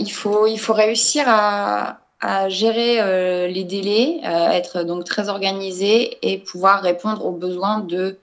il 0.00 0.12
faut 0.12 0.46
il 0.46 0.58
faut 0.58 0.72
réussir 0.72 1.24
à, 1.28 1.98
à 2.20 2.48
gérer 2.48 3.48
les 3.48 3.64
délais, 3.64 4.20
être 4.22 4.82
donc 4.82 5.04
très 5.04 5.28
organisé 5.28 6.18
et 6.22 6.38
pouvoir 6.38 6.82
répondre 6.82 7.24
aux 7.24 7.32
besoins 7.32 7.80
de 7.80 8.18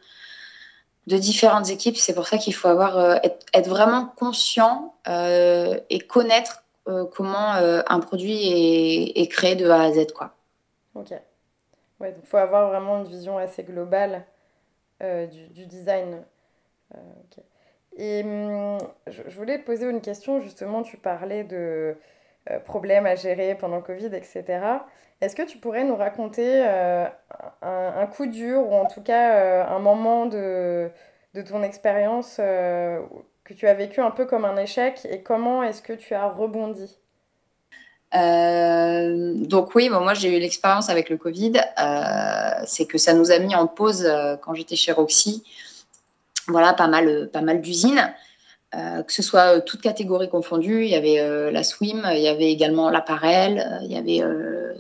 de 1.07 1.17
différentes 1.17 1.69
équipes. 1.69 1.97
C'est 1.97 2.13
pour 2.15 2.27
ça 2.27 2.37
qu'il 2.37 2.55
faut 2.55 2.69
avoir 2.69 3.17
être, 3.23 3.45
être, 3.53 3.69
vraiment 3.69 4.05
conscient 4.15 4.95
et 5.05 5.99
connaître 6.07 6.63
euh, 6.89 7.05
comment 7.05 7.55
euh, 7.55 7.81
un 7.87 7.99
produit 8.01 9.11
est, 9.15 9.27
créé 9.31 9.55
de 9.55 9.69
A 9.69 9.83
à 9.83 9.91
Z. 9.91 10.11
Quoi. 10.13 10.35
Ok. 10.95 11.11
Ouais, 11.99 12.13
il 12.17 12.27
faut 12.27 12.37
avoir 12.37 12.67
vraiment 12.67 12.99
une 12.99 13.07
vision 13.07 13.37
assez 13.37 13.63
globale 13.63 14.25
euh, 15.01 15.27
du, 15.27 15.65
design. 15.65 16.23
Et 17.95 18.21
hum, 18.23 18.77
je, 19.07 19.21
voulais 19.29 19.59
te 19.59 19.65
poser 19.65 19.89
une 19.89 20.01
question, 20.01 20.41
justement, 20.41 20.83
tu 20.83 20.97
parlais 20.97 21.43
de 21.43 21.95
problèmes 22.65 23.05
à 23.05 23.15
gérer 23.15 23.55
pendant 23.55 23.77
le 23.77 23.81
Covid, 23.81 24.07
etc. 24.07 24.43
Est-ce 25.21 25.35
que 25.35 25.43
tu 25.43 25.57
pourrais 25.57 25.83
nous 25.83 25.95
raconter 25.95 26.61
un, 26.61 27.11
un, 27.61 28.07
coup 28.07 28.25
dur 28.25 28.67
ou 28.67 28.73
en 28.73 28.85
tout 28.85 29.01
cas 29.01 29.65
un 29.65 29.79
moment 29.79 30.25
de, 30.25 30.89
de 31.33 31.41
ton 31.41 31.63
expérience 31.63 32.35
que 32.37 33.53
tu 33.53 33.67
as 33.67 33.73
vécu 33.73 34.01
un 34.01 34.11
peu 34.11 34.25
comme 34.25 34.45
un 34.45 34.57
échec 34.57 35.05
et 35.09 35.21
comment 35.21 35.63
est-ce 35.63 35.81
que 35.81 35.93
tu 35.93 36.13
as 36.13 36.27
rebondi? 36.27 36.97
Euh, 38.15 39.33
donc 39.35 39.73
oui, 39.73 39.89
bon, 39.89 40.01
moi 40.01 40.13
j'ai 40.13 40.35
eu 40.35 40.39
l'expérience 40.39 40.89
avec 40.89 41.09
le 41.09 41.17
Covid, 41.17 41.53
euh, 41.79 42.63
c'est 42.65 42.85
que 42.85 42.97
ça 42.97 43.13
nous 43.13 43.31
a 43.31 43.39
mis 43.39 43.55
en 43.55 43.65
pause 43.65 44.05
euh, 44.05 44.35
quand 44.37 44.53
j'étais 44.53 44.75
chez 44.75 44.91
Roxy. 44.91 45.43
Voilà, 46.47 46.73
pas 46.73 46.87
mal, 46.87 47.29
pas 47.31 47.41
mal 47.41 47.61
d'usines, 47.61 48.13
que 48.73 49.13
ce 49.13 49.21
soit 49.21 49.61
toutes 49.61 49.81
catégories 49.81 50.29
confondues. 50.29 50.83
Il 50.85 50.89
y 50.89 50.95
avait 50.95 51.51
la 51.51 51.63
swim, 51.63 52.07
il 52.13 52.21
y 52.21 52.27
avait 52.27 52.51
également 52.51 52.89
l'appareil, 52.89 53.63
il 53.83 53.91
y 53.91 53.97
avait 53.97 54.21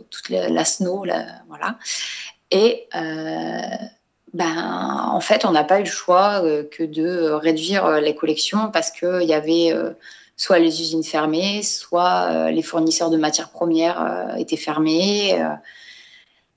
toute 0.09 0.29
la, 0.29 0.65
snow, 0.65 1.05
voilà. 1.47 1.77
Et 2.51 2.87
ben, 4.33 5.09
en 5.11 5.19
fait, 5.19 5.45
on 5.45 5.51
n'a 5.51 5.63
pas 5.63 5.79
eu 5.79 5.83
le 5.83 5.89
choix 5.89 6.43
euh, 6.43 6.63
que 6.63 6.83
de 6.83 7.29
réduire 7.29 7.85
euh, 7.85 7.99
les 7.99 8.15
collections 8.15 8.71
parce 8.71 8.89
qu'il 8.89 9.23
y 9.23 9.33
avait 9.33 9.71
euh, 9.71 9.91
soit 10.37 10.57
les 10.57 10.81
usines 10.81 11.03
fermées, 11.03 11.61
soit 11.61 12.49
les 12.49 12.63
fournisseurs 12.63 13.11
de 13.11 13.17
matières 13.17 13.49
premières 13.49 14.33
étaient 14.39 14.57
fermés, 14.57 15.39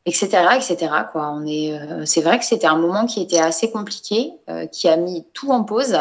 etc., 0.07 0.29
etc. 0.57 0.89
Quoi. 1.13 1.29
On 1.29 1.45
est, 1.47 1.79
c'est 2.07 2.23
vrai 2.23 2.39
que 2.39 2.45
c'était 2.45 2.67
un 2.67 2.79
moment 2.79 3.07
qui 3.07 3.21
était 3.21 3.41
assez 3.41 3.71
compliqué, 3.71 4.33
qui 4.73 4.89
a 4.89 4.97
mis 4.97 5.27
tout 5.35 5.51
en 5.51 5.65
pause, 5.65 5.99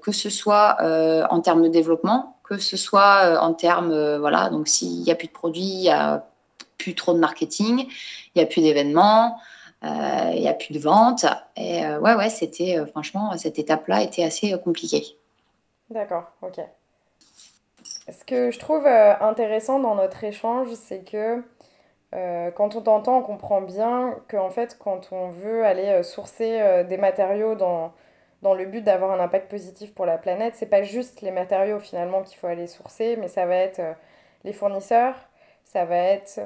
que 0.00 0.12
ce 0.12 0.30
soit 0.30 0.76
en 1.28 1.40
termes 1.40 1.62
de 1.62 1.68
développement, 1.68 2.36
que 2.44 2.58
ce 2.58 2.76
soit 2.76 3.40
en 3.42 3.52
termes, 3.52 4.18
voilà, 4.18 4.48
donc 4.48 4.68
s'il 4.68 5.02
n'y 5.02 5.10
a 5.10 5.16
plus 5.16 5.26
de 5.26 5.32
produits, 5.32 5.62
il 5.62 5.80
n'y 5.80 5.90
a 5.90 6.24
plus 6.78 6.94
trop 6.94 7.14
de 7.14 7.18
marketing, 7.18 7.86
il 7.88 8.32
n'y 8.36 8.42
a 8.42 8.46
plus 8.46 8.62
d'événements. 8.62 9.38
Euh, 9.84 10.30
il 10.34 10.40
n'y 10.40 10.48
a 10.48 10.54
plus 10.54 10.74
de 10.74 10.78
vente. 10.78 11.24
Et 11.56 11.84
euh, 11.84 11.98
ouais, 11.98 12.14
ouais, 12.14 12.30
c'était 12.30 12.78
euh, 12.78 12.86
franchement, 12.86 13.36
cette 13.36 13.58
étape-là 13.58 14.02
était 14.02 14.22
assez 14.22 14.56
compliquée. 14.62 15.04
D'accord, 15.90 16.30
ok. 16.40 16.60
Ce 18.08 18.24
que 18.24 18.50
je 18.50 18.58
trouve 18.58 18.86
intéressant 18.86 19.78
dans 19.78 19.94
notre 19.94 20.24
échange, 20.24 20.68
c'est 20.74 21.00
que 21.00 21.42
quand 22.54 22.76
on 22.76 22.82
t'entend, 22.82 23.18
on 23.18 23.22
comprend 23.22 23.62
bien 23.62 24.16
qu'en 24.28 24.50
fait, 24.50 24.76
quand 24.78 25.08
on 25.12 25.30
veut 25.30 25.64
aller 25.64 26.02
sourcer 26.02 26.84
des 26.88 26.96
matériaux 26.98 27.54
dans, 27.54 27.92
dans 28.42 28.54
le 28.54 28.66
but 28.66 28.82
d'avoir 28.82 29.12
un 29.12 29.20
impact 29.20 29.50
positif 29.50 29.94
pour 29.94 30.04
la 30.06 30.18
planète. 30.18 30.54
C'est 30.56 30.66
pas 30.66 30.82
juste 30.82 31.22
les 31.22 31.30
matériaux 31.30 31.78
finalement 31.78 32.22
qu'il 32.22 32.36
faut 32.38 32.48
aller 32.48 32.66
sourcer, 32.66 33.16
mais 33.16 33.28
ça 33.28 33.46
va 33.46 33.56
être 33.56 33.80
les 34.44 34.52
fournisseurs, 34.52 35.14
ça 35.64 35.84
va 35.86 35.96
être 35.96 36.40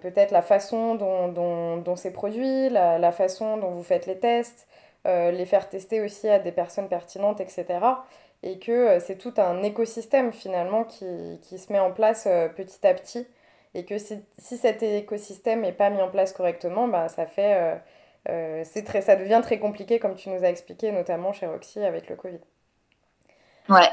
peut-être 0.00 0.30
la 0.30 0.42
façon 0.42 0.94
dont, 0.94 1.28
dont, 1.28 1.76
dont 1.76 1.96
c'est 1.96 2.12
produit, 2.12 2.70
la, 2.70 2.98
la, 2.98 3.12
façon 3.12 3.58
dont 3.58 3.70
vous 3.70 3.82
faites 3.82 4.06
les 4.06 4.18
tests, 4.18 4.66
les 5.04 5.44
faire 5.44 5.68
tester 5.68 6.00
aussi 6.00 6.28
à 6.30 6.38
des 6.38 6.52
personnes 6.52 6.88
pertinentes, 6.88 7.40
etc 7.40 7.80
et 8.42 8.58
que 8.58 8.72
euh, 8.72 9.00
c'est 9.00 9.16
tout 9.16 9.34
un 9.36 9.62
écosystème 9.62 10.32
finalement 10.32 10.84
qui, 10.84 11.06
qui, 11.42 11.58
se 11.58 11.72
met 11.72 11.78
en 11.78 11.92
place 11.92 12.24
euh, 12.26 12.48
petit 12.48 12.86
à 12.86 12.94
petit 12.94 13.26
et 13.74 13.84
que 13.84 13.98
si, 13.98 14.22
si 14.38 14.56
cet 14.56 14.82
écosystème 14.82 15.62
n'est 15.62 15.72
pas 15.72 15.90
mis 15.90 16.02
en 16.02 16.08
place 16.10 16.32
correctement, 16.32 16.88
bah, 16.88 17.08
ça 17.08 17.26
fait 17.26 17.80
euh, 18.28 18.62
c'est 18.64 18.84
très 18.84 19.00
ça 19.02 19.16
devient 19.16 19.40
très 19.42 19.58
compliqué 19.58 19.98
comme 19.98 20.14
tu 20.14 20.28
nous 20.30 20.44
as 20.44 20.48
expliqué 20.48 20.92
notamment 20.92 21.32
chez 21.32 21.46
Roxy 21.46 21.80
avec 21.82 22.08
le 22.08 22.16
Covid. 22.16 22.40
Ouais. 23.68 23.88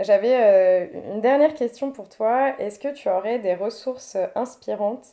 J'avais 0.00 0.90
une 1.12 1.20
dernière 1.20 1.54
question 1.54 1.92
pour 1.92 2.08
toi. 2.08 2.54
Est-ce 2.58 2.78
que 2.78 2.88
tu 2.92 3.08
aurais 3.08 3.38
des 3.38 3.54
ressources 3.54 4.16
inspirantes 4.34 5.06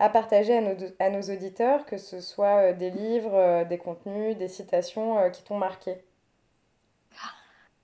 à 0.00 0.08
partager 0.08 0.56
à 0.56 0.60
nos, 0.60 0.74
à 0.98 1.10
nos 1.10 1.22
auditeurs, 1.22 1.86
que 1.86 1.96
ce 1.96 2.20
soit 2.20 2.72
des 2.72 2.90
livres, 2.90 3.64
des 3.64 3.78
contenus, 3.78 4.36
des 4.36 4.48
citations 4.48 5.30
qui 5.30 5.44
t'ont 5.44 5.56
marqué? 5.58 5.96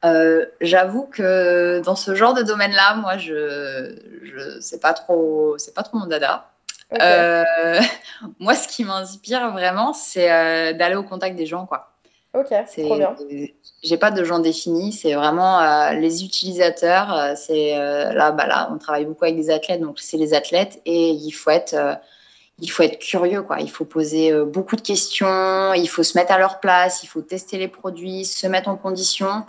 Euh, 0.04 0.44
j'avoue 0.60 1.04
que 1.04 1.80
dans 1.80 1.96
ce 1.96 2.14
genre 2.14 2.34
de 2.34 2.42
domaine-là, 2.42 2.96
moi, 2.96 3.16
je, 3.16 3.96
je 4.22 4.60
c'est 4.60 4.80
pas 4.80 4.92
trop, 4.92 5.56
c'est 5.58 5.74
pas 5.74 5.82
trop 5.82 5.98
mon 5.98 6.06
dada. 6.06 6.50
Euh, 7.00 7.44
moi, 8.38 8.54
ce 8.54 8.68
qui 8.68 8.84
m'inspire 8.84 9.50
vraiment, 9.52 9.92
c'est 9.92 10.30
euh, 10.30 10.72
d'aller 10.74 10.96
au 10.96 11.04
contact 11.04 11.36
des 11.36 11.46
gens, 11.46 11.66
quoi. 11.66 11.90
Ok, 12.34 12.48
trop 12.48 12.96
bien. 12.96 13.14
J'ai 13.84 13.96
pas 13.96 14.10
de 14.10 14.24
gens 14.24 14.40
définis, 14.40 14.92
c'est 14.92 15.14
vraiment 15.14 15.90
les 15.92 16.24
utilisateurs. 16.24 17.36
c'est 17.36 17.76
là, 17.78 18.32
bah 18.32 18.48
là, 18.48 18.70
on 18.72 18.78
travaille 18.78 19.04
beaucoup 19.04 19.24
avec 19.24 19.36
des 19.36 19.50
athlètes, 19.50 19.80
donc 19.80 20.00
c'est 20.00 20.16
les 20.16 20.34
athlètes 20.34 20.80
et 20.84 21.10
il 21.10 21.30
faut 21.30 21.50
être 21.50 21.76
il 22.58 22.68
faut 22.72 22.82
être 22.82 22.98
curieux, 22.98 23.42
quoi. 23.42 23.60
Il 23.60 23.70
faut 23.70 23.84
poser 23.84 24.32
beaucoup 24.46 24.74
de 24.74 24.80
questions, 24.80 25.74
il 25.74 25.86
faut 25.86 26.02
se 26.02 26.18
mettre 26.18 26.32
à 26.32 26.38
leur 26.38 26.58
place, 26.58 27.04
il 27.04 27.06
faut 27.06 27.20
tester 27.20 27.56
les 27.56 27.68
produits, 27.68 28.24
se 28.24 28.48
mettre 28.48 28.68
en 28.68 28.74
condition 28.74 29.44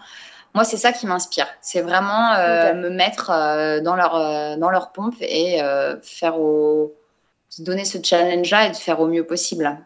moi, 0.55 0.63
c'est 0.63 0.77
ça 0.77 0.93
qui 0.93 1.05
m'inspire. 1.05 1.47
C'est 1.59 1.81
vraiment 1.81 2.31
euh, 2.33 2.73
me 2.73 2.89
mettre 2.89 3.29
euh, 3.29 3.81
dans, 3.81 3.95
leur, 3.95 4.15
euh, 4.15 4.55
dans 4.55 4.69
leur 4.69 4.93
pompe 4.93 5.15
et 5.19 5.59
faire 6.01 6.39
au... 6.39 6.95
se 7.49 7.61
donner 7.61 7.83
ce 7.83 7.97
challenge-là 8.01 8.67
et 8.67 8.71
de 8.71 8.75
faire 8.75 9.01
au 9.01 9.07
mieux 9.07 9.25
possible. 9.25 9.77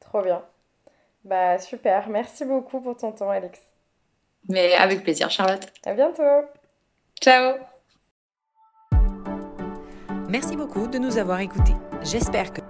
Trop 0.00 0.22
bien. 0.22 0.40
Bah, 1.24 1.58
super. 1.58 2.08
Merci 2.08 2.44
beaucoup 2.44 2.80
pour 2.80 2.96
ton 2.96 3.10
temps, 3.10 3.30
Alex. 3.30 3.58
Mais 4.48 4.74
avec 4.74 5.02
plaisir, 5.02 5.30
Charlotte. 5.30 5.66
À 5.84 5.94
bientôt. 5.94 6.22
Ciao. 7.20 7.56
Merci 10.28 10.56
beaucoup 10.56 10.86
de 10.86 10.98
nous 10.98 11.18
avoir 11.18 11.40
écoutés. 11.40 11.74
J'espère 12.02 12.52
que 12.52 12.60